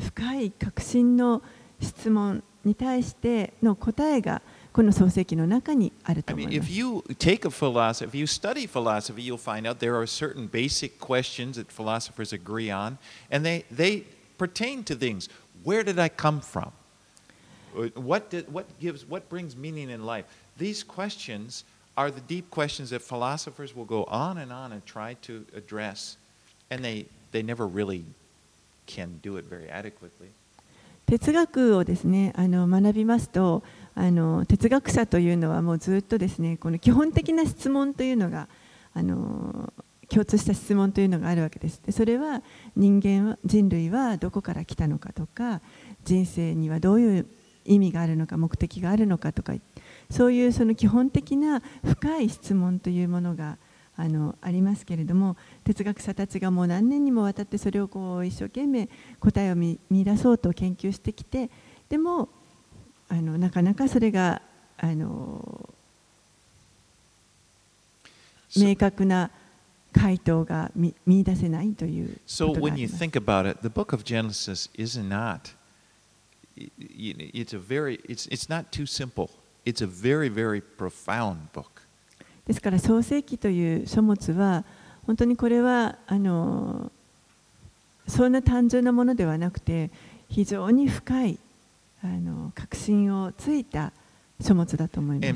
[0.00, 1.42] 深い革新の
[1.80, 4.42] 質問に対しての答えが
[4.78, 6.72] この創世記の中にあると I 思 mean, いま if す。
[6.72, 11.56] you take a philosophy, if you study philosophy, you'll find out there are certain basic questions
[11.56, 12.96] that philosophers agree on,
[13.28, 14.04] and they, they
[14.38, 15.28] pertain to things.
[15.64, 16.70] Where did I come from?
[17.76, 20.26] Uh, What, did, what, gives, what brings meaning in life?
[20.56, 21.64] These questions
[21.96, 26.16] are the deep questions that philosophers will go on and on and try to address,
[26.70, 28.04] and they, they never really
[28.86, 30.28] can do it very adequately.
[31.08, 33.62] 哲学をですねあの学びますと
[34.00, 38.46] あの哲学者というのはもうずっとですねこの基本的な質問というのが
[38.94, 39.72] あの
[40.08, 41.82] 共通した質問というのがあるわけです。
[41.84, 42.42] でそれは
[42.76, 45.60] 人間は人類はどこから来たのかとか
[46.04, 47.26] 人生にはどういう
[47.64, 49.52] 意味があるのか目的があるのかとか
[50.10, 53.58] そういうその基本的な深い質問というものが
[53.96, 61.50] あのありますけれども哲学者たちがもう何年にもわたってそれをこう一生懸命答えを見見出そうと研究してきて
[61.88, 62.28] でも
[63.08, 64.42] あのなかなかそれが
[64.76, 65.68] あの
[68.56, 69.30] 明確な
[69.92, 73.02] 回答が見見出せないというこ So とがあ when り you ます。
[73.02, 75.54] think about it, the book of Genesis is not.
[76.56, 78.00] It's a very.
[78.08, 79.30] It's it's not too simple.
[79.64, 81.66] It's a very very profound book.
[82.46, 84.64] ですから創世記という書物は
[85.06, 86.90] 本当にこれはあの
[88.06, 89.90] そんな単純なものではなくて
[90.30, 91.38] 非常に深い
[92.02, 93.92] あの確信をついた
[94.40, 95.28] 書物だと思います。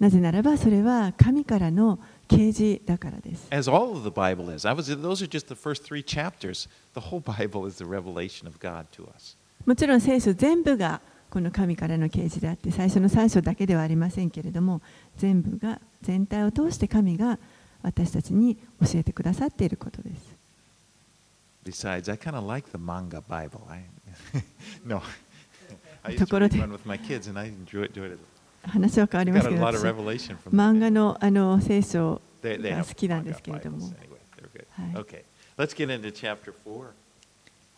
[0.00, 1.98] なぜならばそれは神からの
[2.28, 3.46] 啓示だからです。
[9.66, 14.80] もちろん聖書全部がこの神からの啓示であって最初の3章だけではありませんけれども
[15.16, 17.38] 全部が全体を通して神が
[17.82, 20.37] 私たちに教えてくださっていることです。
[21.68, 23.60] Besides, I kind of like the manga Bible.
[23.68, 23.82] I,
[24.86, 25.02] no.
[26.02, 27.94] I used to read one with my kids, and I enjoy it.
[27.94, 28.18] it.
[28.62, 33.86] 話は変わりますけど漫画の,あの聖書が好きなんですけれども。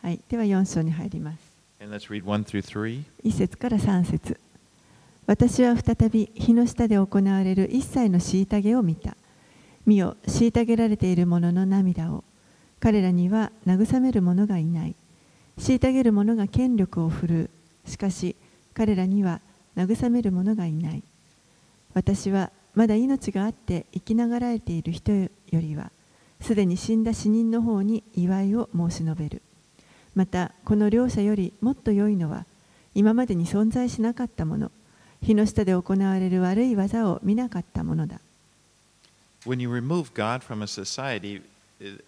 [0.03, 1.39] はい、では4章に入ります。
[1.81, 4.39] 1節から3節
[5.27, 9.17] 私は再び日の下で行われる一切の虐げを見た。
[9.85, 12.23] 見よ、虐げられている者の涙を
[12.81, 14.95] 彼らには慰める者がいない。
[15.59, 17.51] 虐げる者が権力を振る
[17.87, 17.91] う。
[17.91, 18.37] しかし、
[18.75, 19.41] 彼らには
[19.77, 21.03] 慰める者がいない。
[21.95, 25.91] 私はまだ命があって生きながらえている人よりは、
[26.41, 29.43] すでに死んだ死人の方に祝いを申し述べる。
[30.15, 32.45] またこの両者よりもっと良いのは
[32.95, 34.71] 今までに存在しなかったもの
[35.23, 38.21] 火の下で行われる悪い技を見なかったものだ
[39.47, 41.43] When you remove God from a society,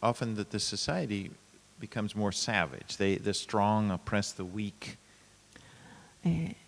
[0.03, 1.31] often that the society
[1.81, 2.97] becomes more savage.
[2.97, 4.99] They, the strong oppress the weak.
[6.25, 6.63] えー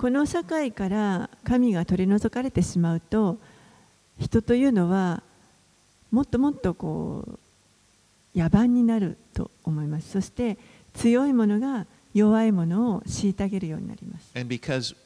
[0.00, 3.36] この社会から神が取り除かれてしまうと
[4.18, 5.22] 人というのは
[6.10, 7.38] もっともっとこ
[8.34, 10.56] う野蛮になると思いますそして
[10.94, 14.96] 強いものが弱いものを虐げるようになります And because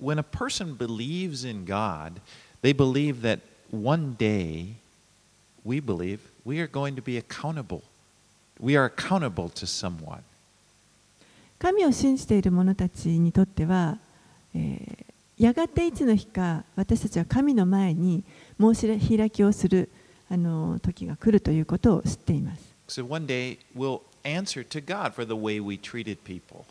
[0.00, 2.14] when a person believes in God,
[2.62, 4.76] they believe that one day,
[5.66, 7.82] we believe, we are going to be accountable.
[8.58, 10.22] We are accountable to someone.
[11.58, 13.98] 神を信じている者たちにとっては、
[14.54, 18.24] えーやがていつの日か私たちは神の前に
[18.60, 19.88] 申し開きをする
[20.30, 26.66] あの時が来るということを知っています So one day we'll answer to God for the way we treated people.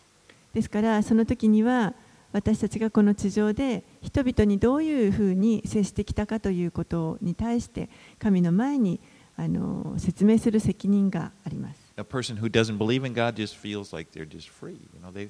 [0.53, 1.95] ですからその時には
[2.31, 8.99] 私たちがこの地上で人々にどういうふうに接してきたかということに対して神の前に
[9.39, 11.79] あの説明する責任があります。
[11.95, 14.71] A person who doesn't believe in God just feels like they're just free.
[14.71, 15.29] You know, they,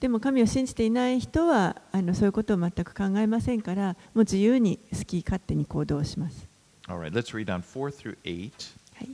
[0.00, 6.46] でも神を信じていない人はあのそういうことを全く考えませんからもう自由に好き勝手に行動します。
[6.88, 8.50] Right, let's read on 4 through 8.
[8.94, 9.04] は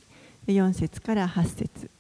[0.47, 1.91] い、4節から8節。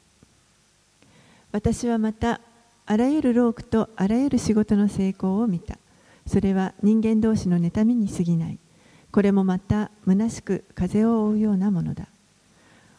[1.52, 2.40] 私はまた
[2.86, 5.76] あらゆる労苦とあらゆる仕事の成功を見た。
[6.26, 8.58] それは人間同士の妬みに過ぎない
[9.16, 12.06] これもまた虚しく風を追うようなものだ。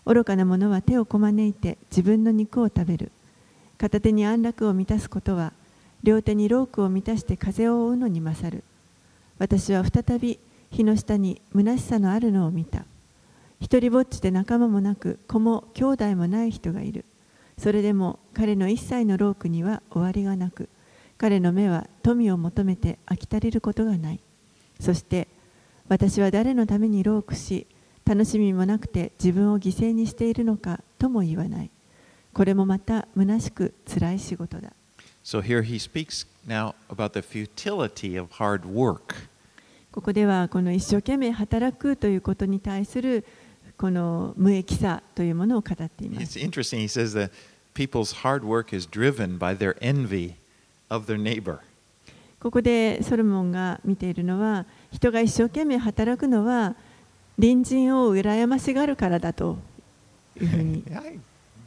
[0.03, 3.11] 愚かな者は手をこまねいて自分の肉を食べる。
[3.78, 5.53] 片手に安楽を満たすことは
[6.01, 8.63] 両手にロークを満たして風を追うのに勝る。
[9.38, 10.39] 私は再び
[10.72, 12.86] 火の下に虚しさのあるのを見た。
[13.61, 17.05] 一人ぼっちで仲間もなく子も兄弟もない人がいる。
[17.59, 20.68] それでも彼の一切のロークには終わりがなく
[21.20, 24.20] 彼の目は富を求めて飽き足りることがない。
[24.80, 25.28] そして
[25.89, 27.65] 私は誰のためにロークし
[28.05, 31.69] 楽しみもなくて自分を犠牲にしているのかとも言わない
[32.33, 34.71] これもまた虚しく辛い仕事だ
[35.23, 39.15] So here he speaks now about the futility of hard work.
[39.91, 43.25] ここではこの一生懸命働くということに対する
[43.77, 46.39] この無益さというものを語っていま It's す。
[46.39, 46.79] interesting.
[46.79, 47.31] He says that
[47.73, 50.35] people's hard work is driven by their envy
[50.89, 51.59] of their neighbor.
[52.39, 56.75] ここでソロモンが見ているのは人が一生懸命働くのは
[57.35, 59.57] 隣人を羨ましがるからだと
[60.39, 61.03] いうふうに言っ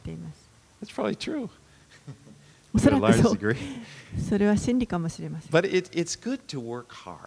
[0.03, 0.41] ています。
[0.83, 1.49] that's probably true.
[2.73, 3.55] おそらくそう.
[4.29, 5.51] それは真理かもしれません。
[5.51, 7.17] But it, it's good to work hard.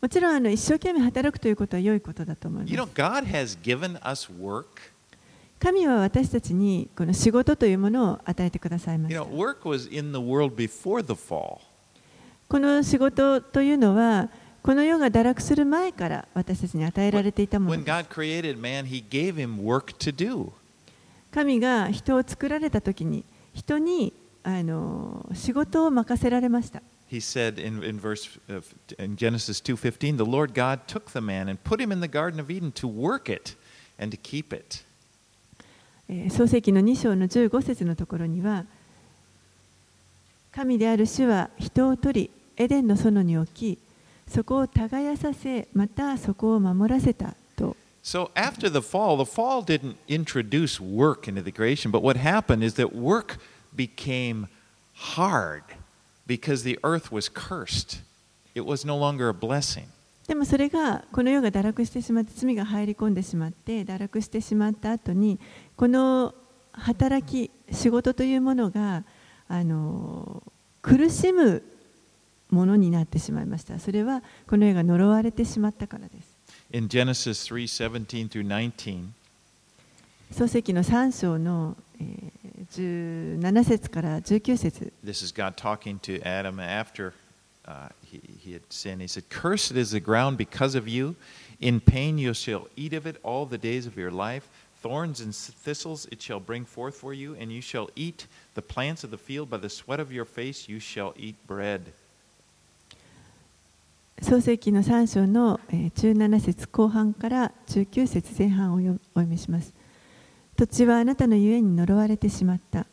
[0.00, 2.92] もちろんあの一生懸命働くということは良いことだと思い You ま know, す。
[2.94, 4.64] God has given us work.
[5.58, 9.36] 神は私たちにこの仕事というものを与えてくださいまし You た know,。
[9.36, 11.58] work was in the world before the fall.
[12.48, 14.28] この仕事というのは
[14.62, 17.84] この世が堕落する前から私たちに与えられていたものです.
[21.30, 26.82] 神が人を作られた時に人にあの仕事を任せられました。
[27.10, 28.38] He said in, in verse
[28.98, 32.38] in Genesis 2:15, the Lord God took the man and put him in the garden
[32.38, 33.56] of Eden to work it
[33.98, 34.84] and to keep it.
[36.08, 38.64] えー創世記の2章の15節のところには
[40.52, 43.78] 神である主は人を取りエデンの園に置き
[44.28, 52.64] そこを耕させまたそこを守らせたと So after the fall, the fall didn't introduce work into the creation, but what happened
[52.64, 53.38] is that work
[53.74, 54.46] became
[54.94, 55.62] hard
[56.26, 58.02] because the earth was cursed.
[58.54, 59.88] It was no longer a blessing.
[60.26, 65.40] でもそれがこの世が堕落してしまって罪が入り込んでしまって堕落してしまった後に
[65.74, 66.34] この
[66.72, 69.04] 働き仕事というものが
[69.48, 70.42] あの
[70.82, 71.62] 苦しむ
[72.49, 76.33] ものになってしまいましたそれはこの世が呪われてしまったからです
[76.71, 79.07] In Genesis 3:17 through 19,
[80.31, 87.13] 創世記の3章の、えー17節から19節 this is God talking to Adam after
[87.65, 89.01] uh, he, he had sinned.
[89.01, 91.15] He said, Cursed is the ground because of you.
[91.59, 94.49] In pain you shall eat of it all the days of your life.
[94.81, 99.05] Thorns and thistles it shall bring forth for you, and you shall eat the plants
[99.05, 99.49] of the field.
[99.49, 101.93] By the sweat of your face you shall eat bread.
[104.20, 109.72] 創世記の3章のえ17節後半から19節前半をお読みします。
[110.56, 112.86] 土地はあなたのゆえに呪われてしまった。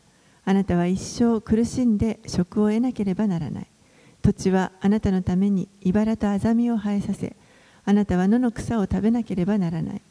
[0.46, 3.68] あなたは一生苦しんで職を得なければならない。
[4.22, 7.36] 土地はあなたのために茨とアザミを生えさせ、
[7.86, 10.02] あなたは野の草を食べなければならない。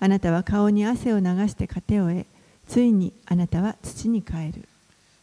[0.00, 2.26] あなたは顔に汗を流して糧を得、
[2.66, 4.68] ついにあなたは土に帰る。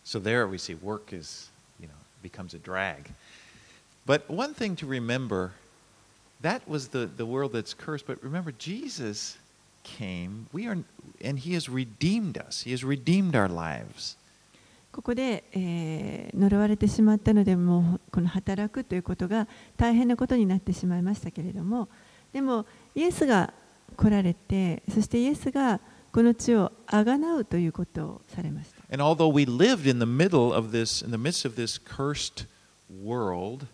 [0.05, 1.91] So there we see work is, you know,
[2.23, 3.11] becomes a drag.
[4.06, 5.52] But one thing to remember,
[6.40, 8.06] that was the, the world that's cursed.
[8.06, 9.36] But remember, Jesus
[9.84, 10.78] came, we are,
[11.22, 12.62] and He has redeemed us.
[12.62, 14.16] He has redeemed our lives.
[14.90, 19.46] ここで、えー呪われてしまったのでもうこの働くということが
[19.76, 21.88] 大変なことになってしまいましたけれども
[22.32, 23.52] でもイエスが
[23.96, 25.80] 来られてそしてイエスが
[26.12, 32.46] この地をあがなうということをされました And although we lived in the middle of this, in the midst of this cursed
[32.90, 33.66] world,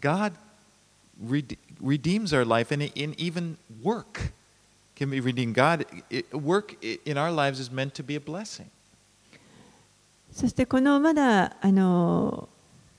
[0.00, 0.32] God
[1.22, 4.32] rede- redeems our life, and, in even work
[4.96, 5.54] can be redeemed.
[5.54, 8.66] God, it, work i- in our lives is meant to be a blessing.
[10.32, 12.48] そしてこのまだあの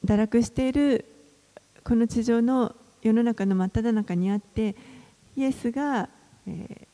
[0.06, 1.04] 堕落している
[1.84, 4.74] この地上の世の中の真っ只中にあって
[5.36, 6.08] イエスが、
[6.48, 6.88] えー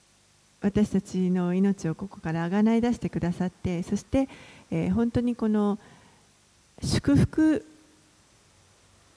[0.63, 4.29] 私たちの命をここからあがない出してくださってそして、
[4.69, 5.79] えー本当にこの
[6.83, 7.65] 祝福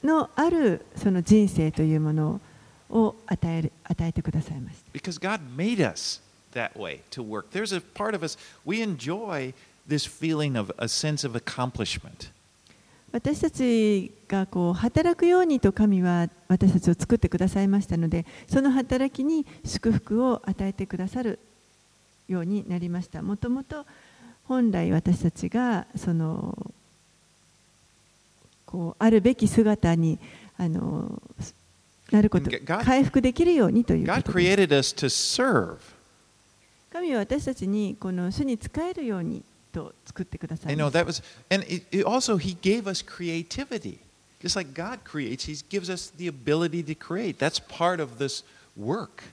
[0.05, 2.41] のあるその人生というもの
[2.91, 4.99] を与える与えてくださいました。
[4.99, 6.21] Because God made us
[6.53, 7.51] that way to work.
[7.51, 9.55] There's a part of us, we enjoy
[9.89, 12.31] this feeling of a sense of accomplishment.
[13.13, 21.39] 私たちがこう働くようにと神は私たちを作ってくださいましたのでその働きに祝福を与えてくださる
[22.27, 23.87] ようになりましたもともと
[24.49, 26.73] 本来私たちがその
[28.67, 30.19] こうあるべき姿に
[30.57, 31.23] あの
[32.11, 35.79] なること God- 回復できるようにということです created us to serve.
[36.93, 39.43] 神は私たちにこの主に仕えるように
[39.73, 40.87] と作ってください know
[41.51, 43.99] and it, it also He gave us creativity,
[44.41, 45.47] just like God creates.
[45.47, 47.39] He gives us the ability to create.
[47.39, 48.45] That's part of this
[48.77, 49.25] work.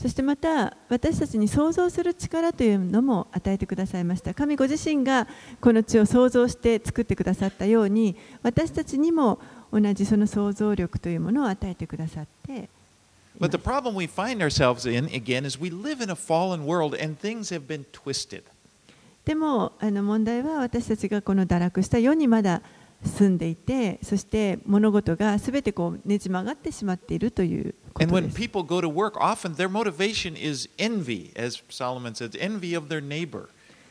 [0.00, 5.28] そしてまた私たちに想像する力というのも与えてくださいました神ご自身が
[5.60, 9.38] この地を創造して作ってくださったように私たちにも
[9.70, 12.70] 同じその想像力というものを与えてくださって
[13.38, 16.64] But す the problem we find ourselves in again is we live in a fallen
[16.64, 18.44] world and things have been twisted.
[19.26, 22.62] でもあの問題は私たちがこの堕落した世にまだ
[23.04, 32.14] 住んでいてそして物事がすべてこうねじ曲がってしまっているというこ And と when です people go to work, often their motivation is envy, as Solomon
[32.14, 33.48] says, envy of their neighbor.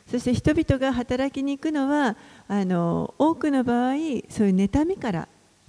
[0.09, 3.93] そして人々が働きに行くのはあの多くの場合
[4.29, 5.27] そういう妬みから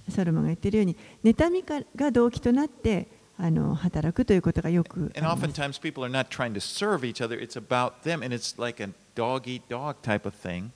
[0.09, 5.45] ソロモンが言っているように妬みかが動機となってあの働くということがよくあり And ます。
[5.45, 8.89] oftentimes people are not trying to serve each other, it's about them, and it's like a
[9.15, 10.71] dog eat dog type of thing.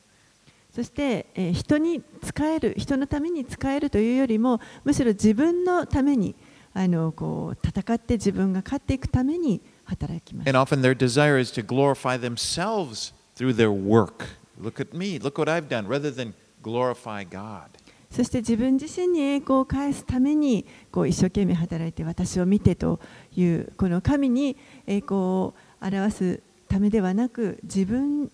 [0.75, 6.35] そして、えー人に使える人のために使えるというよりもむしろ自分のために
[6.73, 10.59] あのこう戦って自分が勝っていくために働きます And。
[10.59, 14.25] often their desire is to glorify themselves through their work.
[14.61, 17.69] Look at me, look what I've done, rather than glorify God.
[18.11, 22.99] そして自分自身に栄光を返すためにこう一生懸命働いて私を見てと
[23.35, 24.57] いうこの神に
[24.87, 28.29] 栄光を表すためではなく自分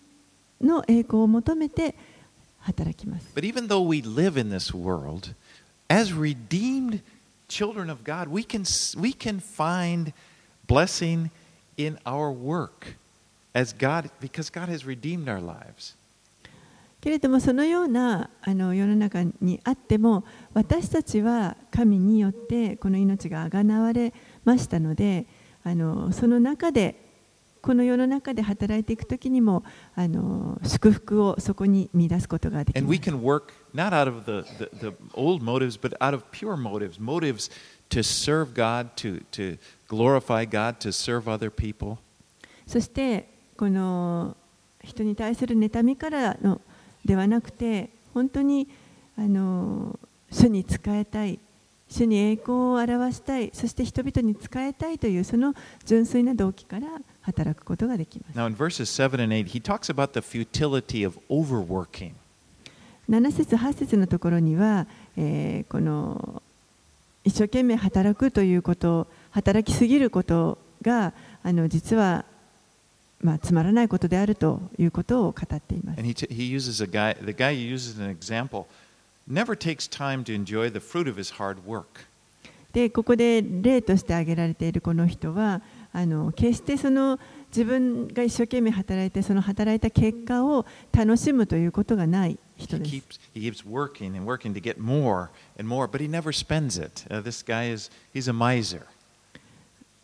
[0.59, 1.95] の栄光を求めて
[2.61, 3.27] 働きます。
[3.35, 5.33] But even though we live in this world,
[5.89, 7.01] as redeemed
[7.47, 8.63] children of God, we can,
[8.99, 10.13] we can find
[10.67, 11.29] blessing
[11.77, 12.95] in our work
[13.53, 15.95] as God, because God has redeemed our lives.
[17.01, 24.13] けれどもそのようなあの世の中にあっても私たちは神によってこの命があがなわれ
[24.45, 25.25] ましたので
[25.63, 26.95] あのその中で
[27.61, 29.63] この世の中で働いていくときにも
[29.95, 33.03] あの祝福をそこに見出すことができ And ま we す。
[33.09, 37.51] can work not out of the, the, the old motives, but out of pure motives, motives
[37.89, 39.57] to serve God, to, to
[39.87, 41.97] glorify God, to serve other people.
[42.65, 44.35] そしてこの
[44.83, 46.61] 人に対する妬みからの
[47.05, 48.67] ではなくて本当に
[49.17, 49.99] あの
[50.31, 51.37] 主に仕えたい
[51.89, 55.53] 主に栄光を表したいそして人々に仕えたいというその
[55.85, 56.87] 純粋な動機から
[57.21, 58.37] 働くことができます。
[63.09, 66.41] 7節、8節のところには、えー、この
[67.23, 71.13] 一生懸命働くということ、働きすぎることが
[71.43, 72.25] あの実は、
[73.21, 76.01] まあ、つまらないことであるということを語っています。
[79.29, 82.07] Never takes time to enjoy the fruit of his hard work.
[82.73, 85.61] でここで例として挙げられているこの人は、
[86.35, 92.91] 決して自分が一生懸命働いてその働いた結果を楽しむということがない人です。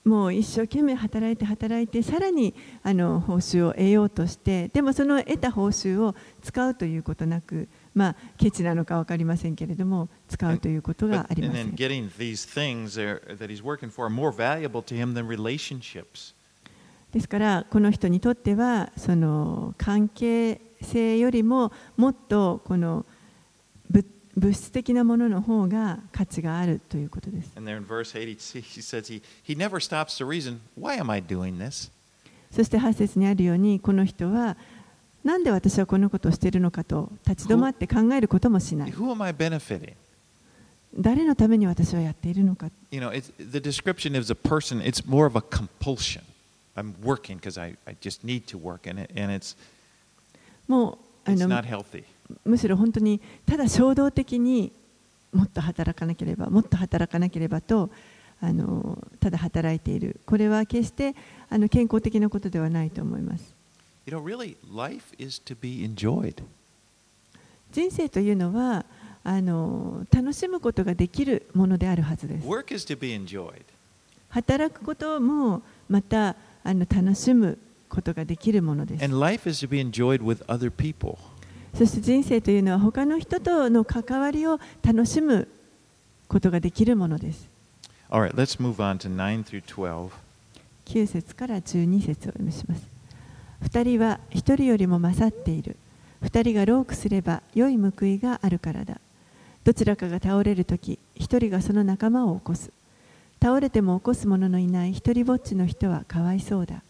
[0.04, 2.92] もう一生懸命働いて働いてさらに報
[3.36, 7.68] 酬を得ようとしてでもその得た報酬を使うということなく。
[7.98, 11.66] まあ、ケチなのか分かりませんけれども、使うということがあります。
[17.12, 23.04] ですから、この人にとっては、その関係性よりも、もっとこの
[23.90, 27.50] 物,質的なものの方が価値があるということです。
[32.52, 34.56] そして、8つにあるように、この人は、
[35.28, 38.92] なんで私はこのことをしているのかと立ち止まって考えることもしない。
[38.94, 39.94] Who am I benefiting?
[40.98, 42.70] 誰のために私はやっているのか。
[42.92, 46.22] You know, it's, the description is a person, it's more of a compulsion.
[46.78, 49.58] I'm working because I, I just need to work, and, it, and it's,
[50.66, 52.06] もうあ it's の not healthy.
[52.46, 54.72] むしろ本当にただ衝動的に
[55.34, 57.90] もっと働かなければもっと働かなければと
[58.40, 61.16] あのただ働いているこれは決して
[61.50, 63.57] あの健康的なことではないと思います
[64.08, 66.42] You know, really, life is to be enjoyed.
[67.74, 68.86] 人生というのは
[69.26, 73.64] あの楽しむことができるものであるはずです Work is to be enjoyed.
[74.30, 77.58] 働くこともまたあの楽しむ
[77.90, 81.18] ことができるものです And life is to be enjoyed with other people.
[81.74, 85.50] そして人生というのは他の人との関わりを楽しむ
[86.30, 87.50] ことができるものです
[88.10, 90.12] All right, let's move on to 9 through 12.
[90.86, 92.97] 9節から12節をお読みします。
[93.64, 95.76] 2人は1人よりも勝っている。
[96.24, 99.00] 2人がロークすれば良い報いがあるからだ。
[99.64, 102.72] どちらかが倒れるとき、1人がその仲間を起こす。
[103.42, 106.84] 倒れても起こす者のいない一人ぼっちの人はかわいそうだ。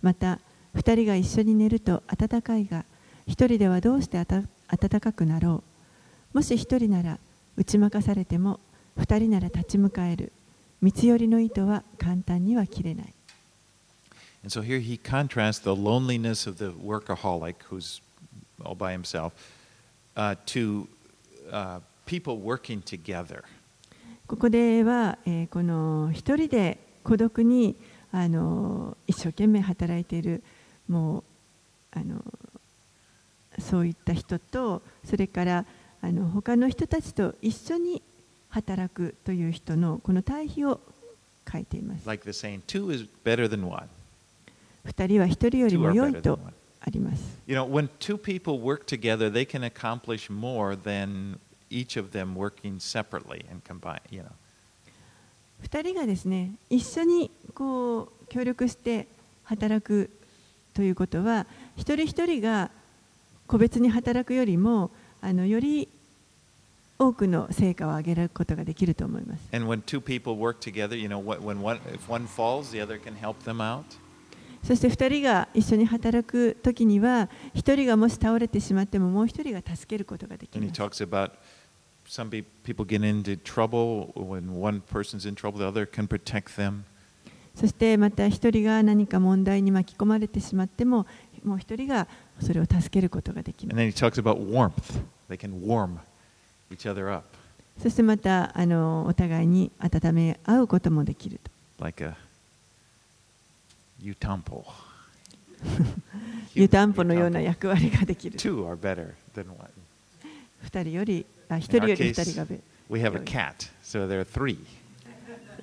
[0.00, 0.38] また、
[0.74, 2.84] 2人が一緒に寝ると暖かいが、
[3.26, 5.62] 一人ではどうして暖かくなろ
[6.32, 7.18] うもし一人なら
[7.56, 8.58] 打ち負かされても
[8.96, 10.32] 二人なら立ち向かえる
[10.80, 13.14] 三つ寄りの糸は簡単には切れない
[14.42, 18.00] And so here he contrasts the loneliness of the workaholic who's
[18.64, 19.32] all by himself
[20.16, 20.88] uh, to
[21.52, 23.44] uh, people working together.
[24.26, 27.76] ここでは、えーこの一人で孤独に
[28.12, 30.42] あの一生懸命働いている
[30.88, 31.24] もう
[31.92, 32.22] あの
[33.58, 35.64] そういった人とそれから
[36.00, 38.02] あの他の人たちと一緒に
[38.48, 40.80] 働くという人のこの対比を
[41.50, 42.06] 書いています。
[42.06, 43.88] Like the saying, two is better than one.
[44.84, 46.38] 二人は一人よりも良いと.
[46.84, 47.22] あります。
[47.46, 51.38] You know, when two people work together, they can accomplish more than
[51.70, 54.00] each of them working separately and combined.
[54.10, 54.32] You know,
[55.60, 59.06] 二人がですね一緒にこう協力して
[59.44, 60.10] 働く
[60.74, 62.70] ということは一人一人が
[63.46, 65.88] 個別に働くよりもあのより
[66.98, 69.40] 多くの成果を上げることができると思います。
[69.52, 73.14] and when two people work together, you know, when one if one falls, the other can
[73.14, 73.84] help them out.
[74.62, 80.68] そして二人が一緒に働く時には、一人がもし倒れてしまっても、もう一人が助けることができます。
[87.54, 91.06] そしてまた一人が何か問題に巻き込まれてしまっても、
[91.44, 92.06] もう一人が
[92.40, 93.76] それを助けることができます。
[97.78, 101.40] そしてまたあのお互いに温め合うこともできる。
[104.02, 104.64] Utampo.
[106.54, 108.38] 湯たんぽのような.役割ができる。
[108.38, 109.68] Two are better than one.
[110.62, 114.58] 二人より、あ一 In 人より二 case, 人がべ we have a cat, so there are three.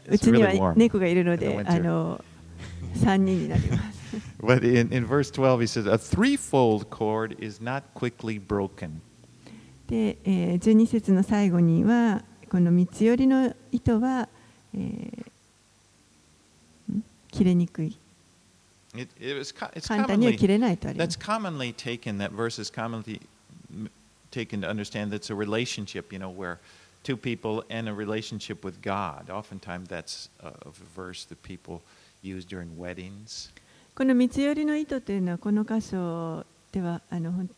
[0.07, 2.23] うちには猫がいるので.あの
[2.95, 3.99] 三人になります。
[4.41, 9.01] But in, in verse 12, he says, A threefold cord is not quickly broken.
[9.87, 14.27] で、えー、12節の最後にはこの三つ寄りの糸は、
[14.73, 15.25] えー
[16.95, 21.19] ん切れにくい It, it was, co- it's 簡単には切れないとありま that's す。
[21.19, 23.21] commonly taken, that verse is commonly
[24.31, 26.57] taken to understand that's a relationship, you know, where
[27.03, 29.29] two people and a relationship with God.
[29.29, 30.51] Oftentimes that's a,
[30.95, 31.81] verse that people
[32.21, 33.51] use during weddings.
[33.95, 37.49] この三つ寄りの糸というのはこの箇所ではあのほん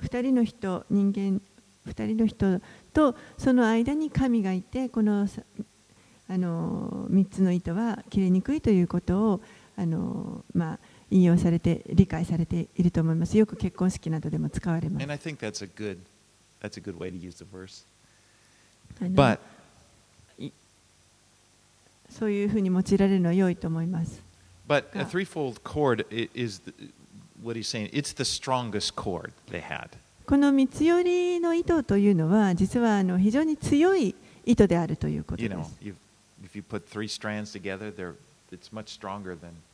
[0.00, 1.40] 二人の人人間
[1.84, 2.60] 二人の人
[2.94, 5.42] とその間に神がいてこのさ
[6.30, 9.40] あの三つの糸は切れにくいということを
[9.78, 10.78] あの、まあ、
[11.10, 15.98] 引用されて理解されていると思いますよく結婚式などでも使われます And I think that's a good,
[16.60, 17.84] that's a good way to use the verse.
[19.00, 19.38] But
[22.10, 24.20] そういうふうに用いられるのは良いと思います。
[24.66, 26.04] But a threefold cord
[26.34, 26.72] is the,
[27.42, 27.90] what he's saying.
[27.92, 29.90] It's the strongest cord they had.
[30.26, 34.14] この三つ寄りの糸というのは実はあの非常に強い
[34.44, 35.76] 糸であるということで know, す。
[35.80, 35.94] you
[36.42, 38.14] if you put three strands together, they're
[38.50, 39.67] it's much stronger than know.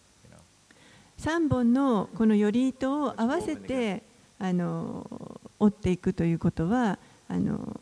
[1.19, 4.03] 3本のこのより糸を合わせて
[4.39, 6.99] あの折っていくということは
[7.29, 7.81] あの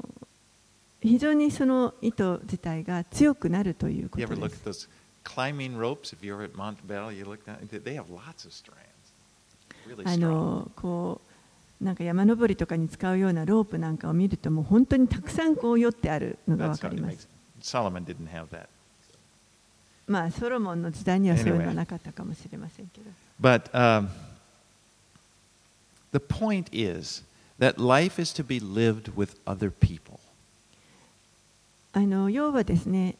[1.00, 4.26] 非常にその糸自体が強くなるということで。
[10.04, 11.20] あのこ
[11.80, 17.28] うなんか山登りとかに使うようなロープなんかを見るともう本当にたくさんこう寄ってあるのが分かります。
[20.06, 23.10] まあソロモンの時代にはそういうのは.なかったかもしれませんけど。
[23.40, 24.08] But um,
[26.12, 27.22] the point is
[27.58, 30.18] that life is to be lived with other people.
[31.92, 33.16] あの要はですね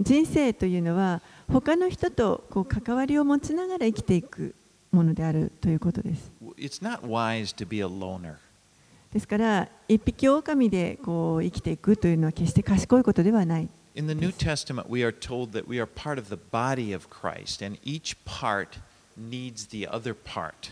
[0.00, 4.54] 人生というのは他の人とこう関わりを持ちながら生きていく
[4.92, 6.30] ものであるということです。
[6.56, 8.34] It's not wise to be a loner.
[9.12, 13.68] ですから一匹狼でこう生きていくというのは決して賢いことではない。
[13.98, 17.60] In the New Testament, we are told that we are part of the body of Christ,
[17.60, 18.78] and each part
[19.16, 20.70] needs the other part.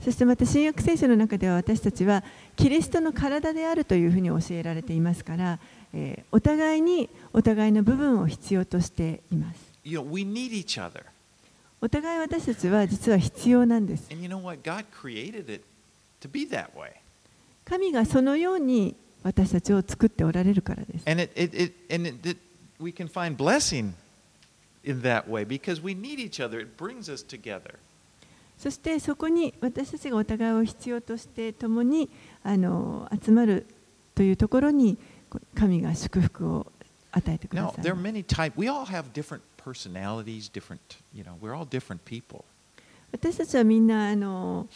[0.00, 2.22] そしてまた新約聖書の中では私たちは
[2.54, 5.58] キリストの体であるというふうに教えられていますから、
[5.92, 9.58] えーお互いにお互いの部分を必要としています。
[9.82, 11.02] You know, we need each other.
[11.80, 14.06] お互い私たちは実は必要なんです。
[14.12, 14.60] And you know what?
[14.62, 15.64] God created it
[16.20, 16.92] to be that way.
[17.64, 21.10] 神がそのように私たちを作っておられるからです。
[21.10, 22.38] And it, it, it and it, it,
[28.58, 32.08] そしてそこに私たちがお互いを必要として共に
[32.42, 33.66] あの集まる
[34.14, 34.98] というところに
[35.54, 36.66] 神が祝福を
[37.12, 37.82] 与えてくれさいる。
[43.12, 44.66] 私たちはみんなあの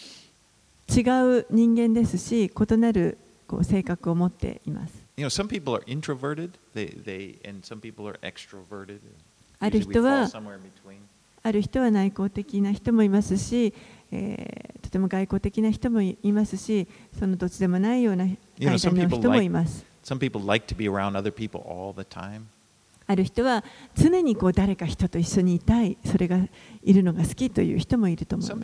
[0.88, 1.00] 違
[1.40, 5.01] う人間ですし異なるこう性格を持っています。
[5.16, 9.00] You know, some people are introverted, they, and some people are extroverted.
[9.58, 10.28] ある人は、
[11.42, 13.74] ある人は内向的な人もいますし、
[14.10, 16.88] えー、とても外向的な人もいますし、
[17.18, 19.84] そのどっちでもないような人もいます。
[23.06, 26.38] ある人は常にこう誰か人と一緒にいたい、それが
[26.82, 28.54] いるのが好きという人もいると思いま。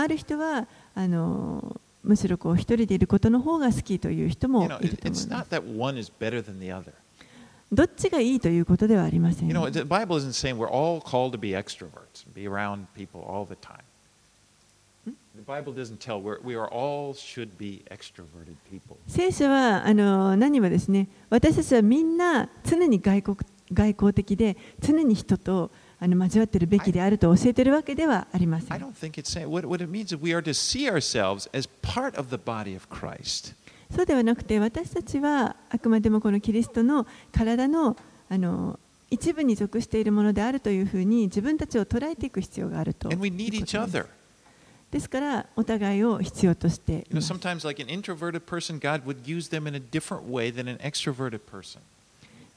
[0.00, 4.98] ある人は、あの、むしろこう一人でいることの方が好きという人もいる。
[7.70, 9.48] どっちがいいということではありません。
[19.06, 23.36] 聖書はあの何もですね、私たちはみんな常に外,国
[23.72, 25.70] 外交的で常に人と
[26.00, 28.68] あの交わっているべきであると教えてるわけではありません。
[33.90, 37.96] そうではなくて、私たちはあくまでもこのキリストの体の,
[38.28, 38.78] あの
[39.10, 43.24] 一部に属しているものであるというふうに自分たちを捉えていく必要があると,いうこ
[44.90, 45.08] です。
[45.08, 47.06] から、お互いを必要として。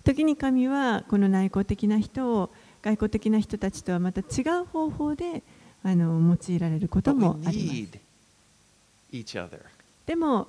[0.04, 2.50] 時に神はこの内向的な人を
[2.82, 5.44] 外交的な人たちとはまた違う方法で
[5.84, 6.20] あの
[6.50, 8.00] 用いられることもあります.
[10.06, 10.48] でも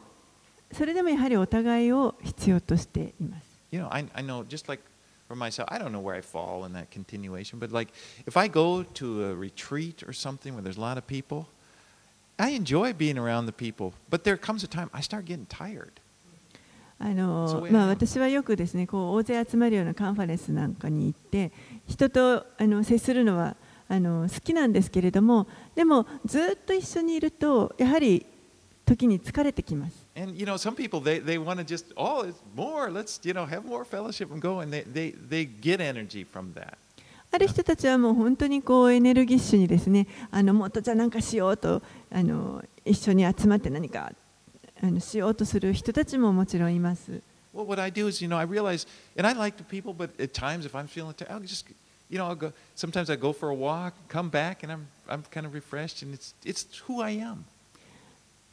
[0.73, 4.83] それでもやはりお互いを必要としています You know, I, I know just like
[5.29, 7.91] for myself, I don't know where I fall in that continuation, but like
[8.27, 11.47] if I go to a retreat or something where there's a lot of people,
[12.39, 16.01] I enjoy being around the people, but there comes a time I start getting tired.
[17.05, 21.51] あのまあ、私はよくですねこう大勢集まるようなカンファレンスなんかに行って
[21.89, 23.57] 人とあの接するのは
[23.89, 28.25] あの好きなんですけれどもでもずっと一緒にいるとやはり
[28.87, 30.07] 時に疲れてきます。
[30.15, 32.89] And you know, some people they, they want to just oh, it's more.
[32.89, 36.55] Let's you know have more fellowship and go, and they, they, they get energy from
[36.55, 36.75] that.
[37.33, 41.83] ある人たちはもう本当にこうエネルギッシュにですねあのもっとじゃあなんかしようと
[42.13, 44.13] あの一緒に集まって何か
[45.01, 47.23] しようとする人たちももちろんいます。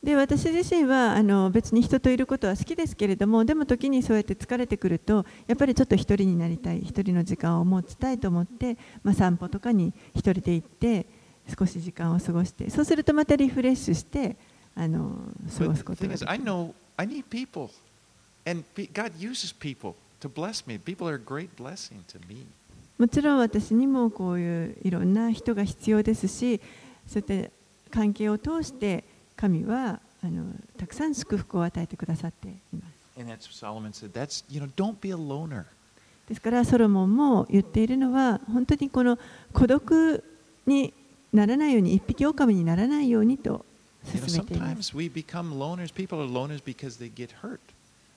[0.02, 11.06] 私自身はあの別に人といることは好きですけれども、でも時にそうやって疲れてくると、やっぱりちょっと一人になりたい、一人の時間を持ちたいと思って、ま、散歩とかに一人で行って、
[11.58, 14.38] 少し時間を過ごして、そうするとまたリフレッシュして、
[14.76, 15.12] あの
[15.58, 16.06] 過ごすこと。
[22.98, 26.60] もちろん私にもこういういろんな人が必要ですし、
[27.08, 27.52] そうやって
[27.90, 29.06] 関係を通して
[29.36, 33.00] 神はあのたくさん祝福を与えてくださっています。
[36.28, 39.18] ですからソロモンも言っているのは本当にこの
[39.52, 40.24] 孤独
[40.68, 40.94] に
[41.34, 43.66] ならないように一匹狼にならないようにと
[44.18, 45.94] 進めています sometimes we become loners.
[45.94, 47.60] People are loners because they get hurt.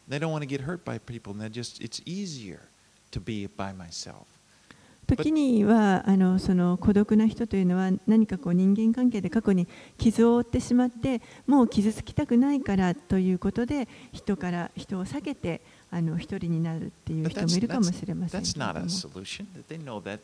[0.09, 2.61] They don't want to get hurt by people, they just it's easier
[3.12, 4.26] to be by myself.
[5.07, 9.66] 時にはあのその孤独な人というのは何かこう人間関係で過去に
[9.99, 19.47] 傷を負ってしまってもう傷つきたくないからということで人から人を避けてあの一人になるっていう人も that's, いるかも that's, しれませんけ that's れ not ど a も solution.
[19.68, 20.22] They know that,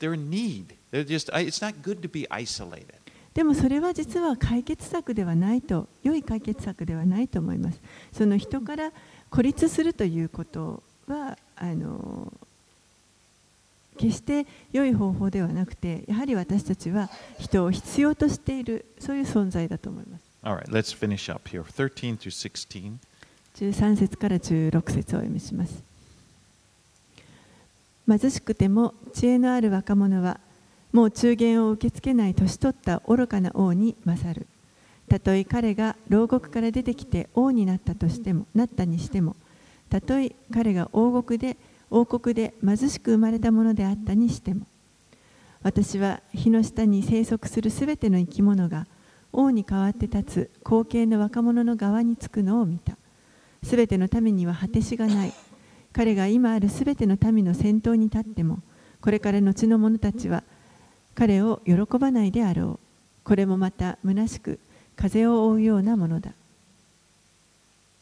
[0.00, 0.74] they're in need.
[0.90, 1.30] They're just.
[1.32, 2.99] It's not good to be isolated.
[3.34, 7.80] でもそれは実は解決策ではないと良い解決策ではないと思います
[8.12, 8.92] その人から
[9.30, 12.32] 孤立するということはあの
[13.96, 21.62] 決して良い方法ではなくてやはり私たちは人を必要としているそういう存在だと思います All right, let's finish up here.
[21.62, 22.98] 13 through 16.
[23.56, 25.82] 13節から16節をお読みします
[28.08, 30.40] 貧しくても知恵のある若者は
[30.92, 34.46] もう中元を受け付けない年取った愚かな王に勝る。
[35.08, 39.34] たとえ彼が牢獄から出てきて王になったとしてもなったにしても
[39.88, 41.56] たとえ彼が王国で
[41.90, 44.66] 王国で貧しく生まれたものであったにしても
[45.64, 48.86] 私は日の下に生息するすべての生き物が
[49.32, 52.96] 王に代わって立つ後継の若者の側につくのを見た。
[53.62, 55.32] すべての民には果てしがない。
[55.92, 58.60] 彼が今あるすべての民の先頭に立っても
[59.00, 60.44] これから後の者たちは
[61.20, 64.58] 彼を喜ばないであろうこれもまた虚しく
[64.96, 66.32] 風を追うようなものだ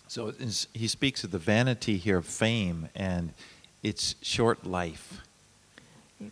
[0.09, 0.33] So
[0.73, 3.33] he speaks of the vanity here of fame and
[3.83, 5.21] its short life.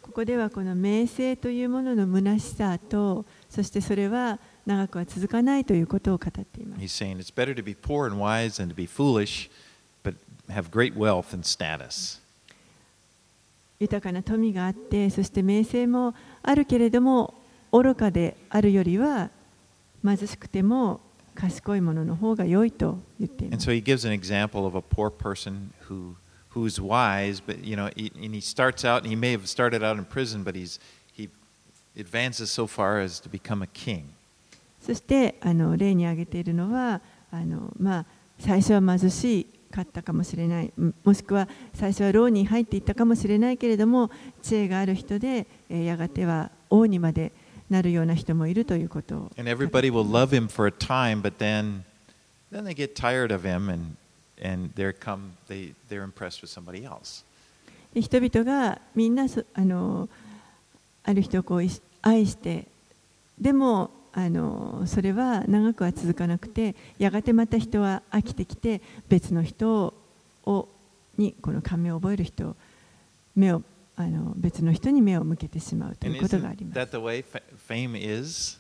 [0.01, 6.83] ここではこの名声というものの虚しさとそしてそれは長くは続かないということを語っています。
[6.83, 9.51] He's saying it's better to be poor and wise than to be foolish,
[10.05, 10.15] but
[10.49, 12.21] have great wealth and status.
[13.79, 16.15] 豊かな富があってそして名声も
[16.47, 17.35] あるけれども
[17.73, 19.29] 愚かであるよりは
[20.05, 21.01] 貧しくても
[21.35, 23.69] 賢いものの方が良いと言っていま And す。
[23.69, 26.15] so he gives an example of a poor person who
[26.55, 29.83] who's wise, but you know, he, and he starts out, and he may have started
[29.83, 30.81] out in prison, but he's
[31.13, 31.29] he
[31.99, 34.05] advances so far as to become a king.
[34.81, 37.01] そしてあの例に挙げているのは
[37.33, 38.07] あの、まあ、
[38.39, 40.73] 最初は貧しかったかもしれない、
[41.05, 44.11] もしくは最初は牢に入っていったかもしれないけれども、
[44.43, 47.33] 知恵がある人で、えー、やがては王にまで
[47.69, 49.33] なるような人もいるということを。
[57.95, 60.09] 人々がみんなあ,の
[61.05, 61.61] ある人をこう
[62.03, 62.67] 愛して
[63.41, 69.93] でもあのそれは長くは続かなくてやがてまた人は飽きてきて別の人
[70.47, 70.69] を
[71.19, 72.57] にこの感銘を覚える人を
[73.35, 73.63] 目を
[73.95, 78.59] あの別の人に目を向けてしまうと And いうことがあります。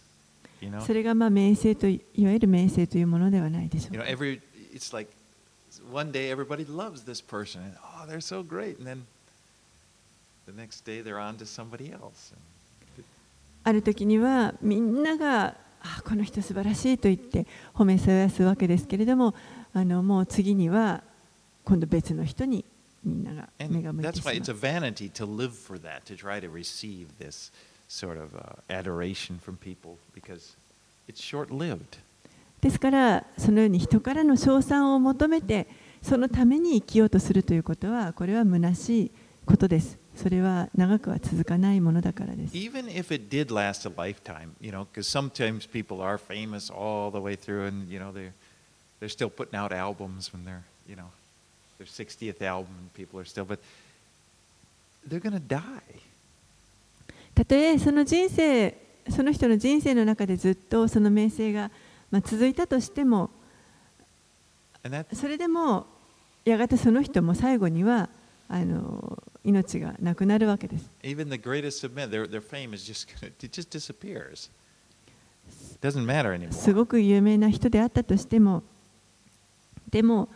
[0.60, 4.10] You know, それがまあ名声といいわゆる名声というものではないでしょ you う know, か。
[4.10, 4.40] every
[4.74, 5.10] it's like
[5.90, 9.04] one day everybody loves this person, and oh, they're so great, and then
[10.46, 12.34] the next day they're on to somebody else.
[13.66, 19.34] ある時にはみんながあこの人素晴らしいと言って褒めそやすわけですけれども
[19.74, 21.02] あのもう次には
[21.64, 22.64] 今度別の人に
[23.04, 25.26] みんなが目が向いてしまう vanity to
[26.04, 26.16] to
[27.88, 30.56] sort of uh, adoration from people, because
[31.08, 31.98] it's short-lived.
[32.60, 35.66] ですからそのように人からの称賛を求めて
[36.02, 39.10] そのために生きようとするということはこれは虚しい
[39.44, 42.56] ことですそれは長くは続かないものだからです。
[57.34, 58.74] たとえその人生、
[59.10, 61.70] その人の人生の中でずっとその名声が、
[62.10, 63.30] まあ、続いたとしても、
[65.12, 65.86] それでも
[66.44, 68.08] やがてその人も最後には、
[68.48, 70.88] あの命がなくなるわけです。
[76.52, 78.62] すごく有名な人であったとしても、
[79.90, 80.28] でも、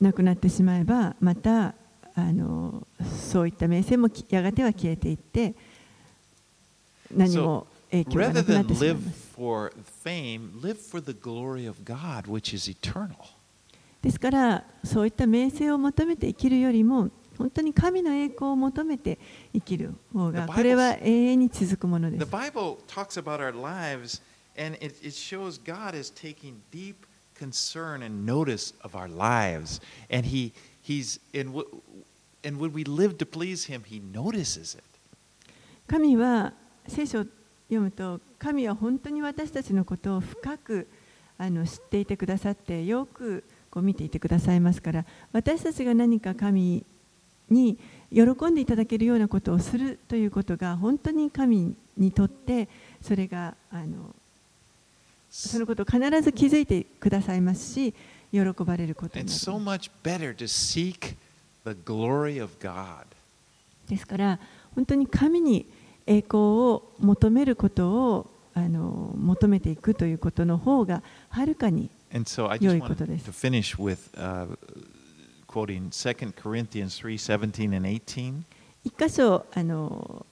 [0.00, 1.74] 亡くなってしまえば、また
[2.14, 2.86] あの
[3.30, 5.54] そういった名声もやがては消えていって、
[7.14, 8.76] 何も影響がなくなってい。
[14.02, 17.10] ですからそういった名声を求めて生きるよりも
[17.42, 19.18] 本当に神の栄光を求めて
[19.52, 22.30] 生きる方が The これは永遠に続くもので The す。
[22.30, 24.22] Bible talks about our lives,
[24.56, 26.94] and it, it shows God is taking deep
[27.36, 31.52] concern and notice of our lives, and He He's and,
[32.44, 34.84] and when we live to please Him, He notices it.
[35.88, 36.52] 神は
[36.86, 37.24] 聖書を
[37.68, 40.86] 読むと神は本当に私たちのことを深く
[41.38, 46.84] あの知っていてくださってよくこう見ていてくださいますから私たちが何か神
[47.52, 47.78] に
[48.12, 52.68] 喜んでいただけるようなことをするということが本当に神にとって
[53.00, 54.14] それがあの
[55.30, 57.94] そのことを必ず気づいてくださいますし
[58.30, 61.16] 喜ばれることに It's な so る much better to seek
[61.64, 63.06] the glory of God
[63.88, 64.38] ですから
[64.74, 65.66] 本当に神に
[66.06, 71.88] 栄光を求めることをあの求めていくということの方がはるかに
[72.60, 73.32] 良いことです。
[75.51, 78.43] quoting 2 Corinthians 3:17 and 18.
[78.83, 80.25] 一箇所あの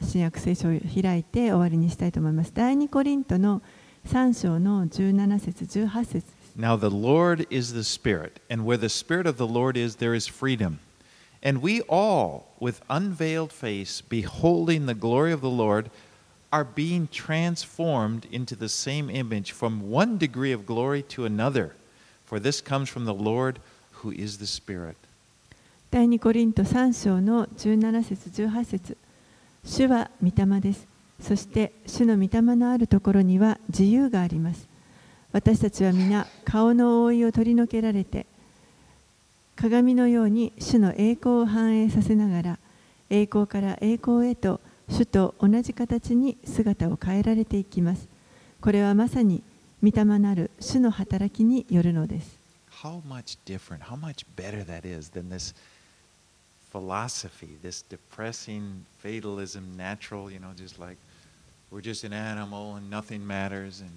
[0.00, 2.52] 新約聖書を開いて終わりにしたいと思います。
[2.54, 3.62] 第二コリントの
[4.08, 10.14] 3章の17節18節です Now the Lord is the Spirit, and where the Spirit of the Lord is, there
[10.14, 10.80] is freedom.
[11.42, 15.90] And we all, with unveiled face, beholding the glory of the Lord,
[16.52, 21.74] are being transformed into the same image from one degree of glory to another.
[22.26, 23.58] For this comes from the Lord
[25.89, 28.97] 第二コリント3章の17節18節
[29.63, 30.87] 主は御霊です。
[31.19, 34.67] そして主の御霊のあるところには自由があります。
[35.31, 38.27] 私たちは皆顔の覆いを取り除けられて
[39.55, 42.59] 鏡のように主の栄光を反映させながら
[43.09, 48.07] 栄光から栄光へと主と同じ形に姿を変えられていきます。
[48.61, 49.41] これはまさに
[49.81, 52.36] 御霊なる主の働きによるのです。
[52.83, 55.53] How much different, how much better that is than this
[56.71, 60.97] philosophy, this depressing fatalism, natural, you know, just like
[61.71, 63.81] we're just an animal and nothing matters.
[63.81, 63.91] And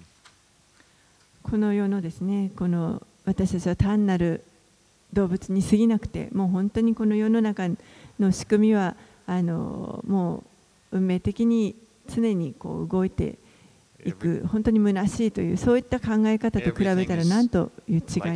[1.43, 4.43] この世のですねこの私たちは単なる
[5.13, 7.67] 動物に過ぎなくてもう本当にこの世の中
[8.19, 10.43] の仕組みはあのも
[10.91, 11.75] う運命的に
[12.07, 13.35] 常にこう動いてい
[14.05, 14.47] 行く。
[14.47, 18.29] 本当に虚しいというそういった考え方と比べたらなんという違いでしょ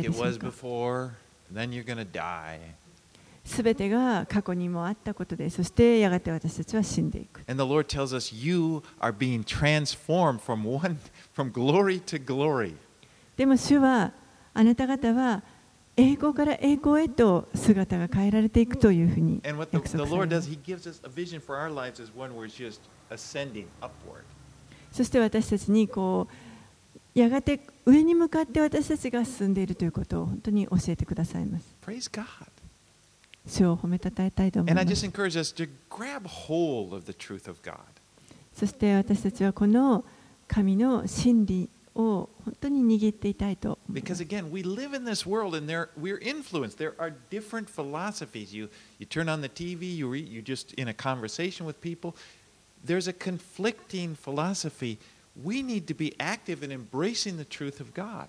[3.76, 7.42] てが過去にもあったことでそしてやがて私たちは死んでいく。
[9.86, 9.96] Us,
[10.38, 10.98] from one,
[11.34, 12.74] from glory glory.
[13.36, 14.12] でも主は
[14.52, 15.42] あなた方は
[15.96, 19.40] 栄光から栄光へと姿が変えられていくというふうに
[24.22, 24.35] す。
[24.96, 26.26] そして私たちにこ
[27.14, 31.66] うやがて上に向かって私たちが進んでいるということを本当に教えてくださいます。
[31.84, 32.24] Praise God.
[33.46, 35.06] 主を褒めたたえたいと思い And I ま just す。
[35.06, 37.76] encourage us to grab hold of the truth of God.
[38.54, 40.02] そして私たちはこの
[40.48, 44.22] 神の真理を本当に握っていたいと思いま Because す。
[44.22, 46.76] again, we live in this world and there we're influenced.
[46.78, 48.54] There are different philosophies.
[48.54, 48.68] You
[48.98, 52.14] you turn on the TV, you read, you just in a conversation with people.
[52.86, 54.98] There's a conflicting philosophy.
[55.42, 58.28] We need to be active in embracing the truth of God.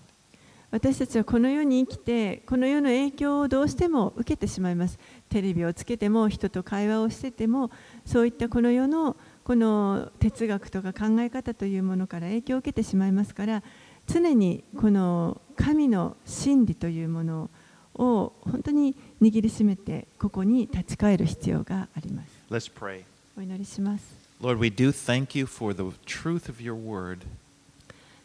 [0.69, 4.99] 私たちはこの世に生きてこの世の影響をどうしても受けてしまいます。
[5.29, 7.71] テレビをつけても人と会話をしてても
[8.05, 13.63] そういったこの世のこの哲学とか考え方というものから影響を受けてしまいますから
[14.07, 17.49] 常にこの神の真理というもの
[17.95, 22.27] を本当に握りしめてここに立ち返る必要があります。
[22.51, 23.03] Let's pray.
[23.37, 24.26] お祈りします。
[24.39, 27.19] Lord, we do thank you for the truth of your word.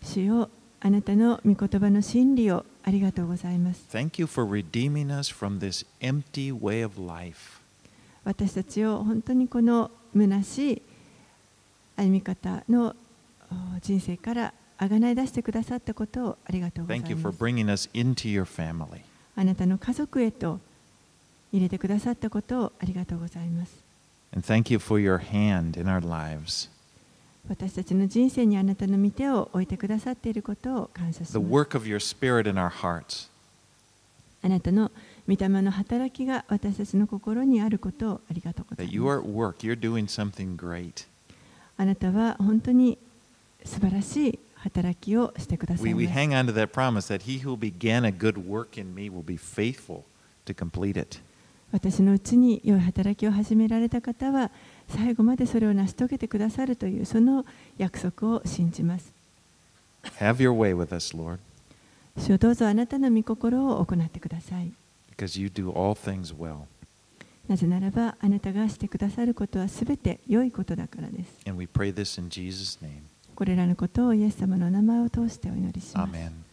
[0.03, 0.51] 主よ
[0.81, 3.87] あなたの御言葉の真理をありがとうございます。
[3.91, 7.61] Thank you for redeeming us from this empty way of life.
[8.25, 10.83] 私たちを本当にこの虚しい
[11.97, 12.95] 歩み方の
[13.51, 17.43] お人生からあがない出してくださったことをありがとうござい Thank you ま for す。
[17.43, 19.01] bringing us into your family.
[19.37, 20.61] あなたの家族へと
[21.53, 23.92] 入れてくださったことをありがとうございます。
[24.34, 26.70] And thank you for your hand in our lives.
[27.50, 31.52] 私たちの人生にあなたの御手を置いてくださっていることを感謝し The ます。
[31.52, 33.30] work of your spirit in our hearts.
[34.44, 34.92] あなたの
[35.28, 39.28] 御霊の働きが私たちの心にあることをありがとうござ That い you ま are す。
[39.28, 39.54] at work.
[39.66, 41.06] You're doing something great.
[41.78, 42.98] あなたは本当に
[43.64, 46.20] 素晴らしい働きをしてくださ We, い we ます。
[46.20, 49.24] hang on to that promise that he who began a good work in me will
[49.24, 50.04] be faithful
[50.46, 51.20] to complete it.
[51.73, 54.51] 私のうちに良い働きを始められた方は
[54.89, 57.45] 最後までそれを成し遂げてくださるというその
[57.79, 59.13] 約束を信じます。
[60.19, 61.39] Have your way with us, Lord,
[62.19, 64.73] 主よどうぞあなたの御心を行ってください。
[65.17, 66.67] because you do all things well.
[67.49, 71.31] なぜならばあなたがしてくださることはすべて良いことだからです。
[71.47, 73.03] And we pray this in Jesus' name.
[73.35, 76.13] これらのことをイエス様の名前を通してお祈りします。
[76.13, 76.52] Amen.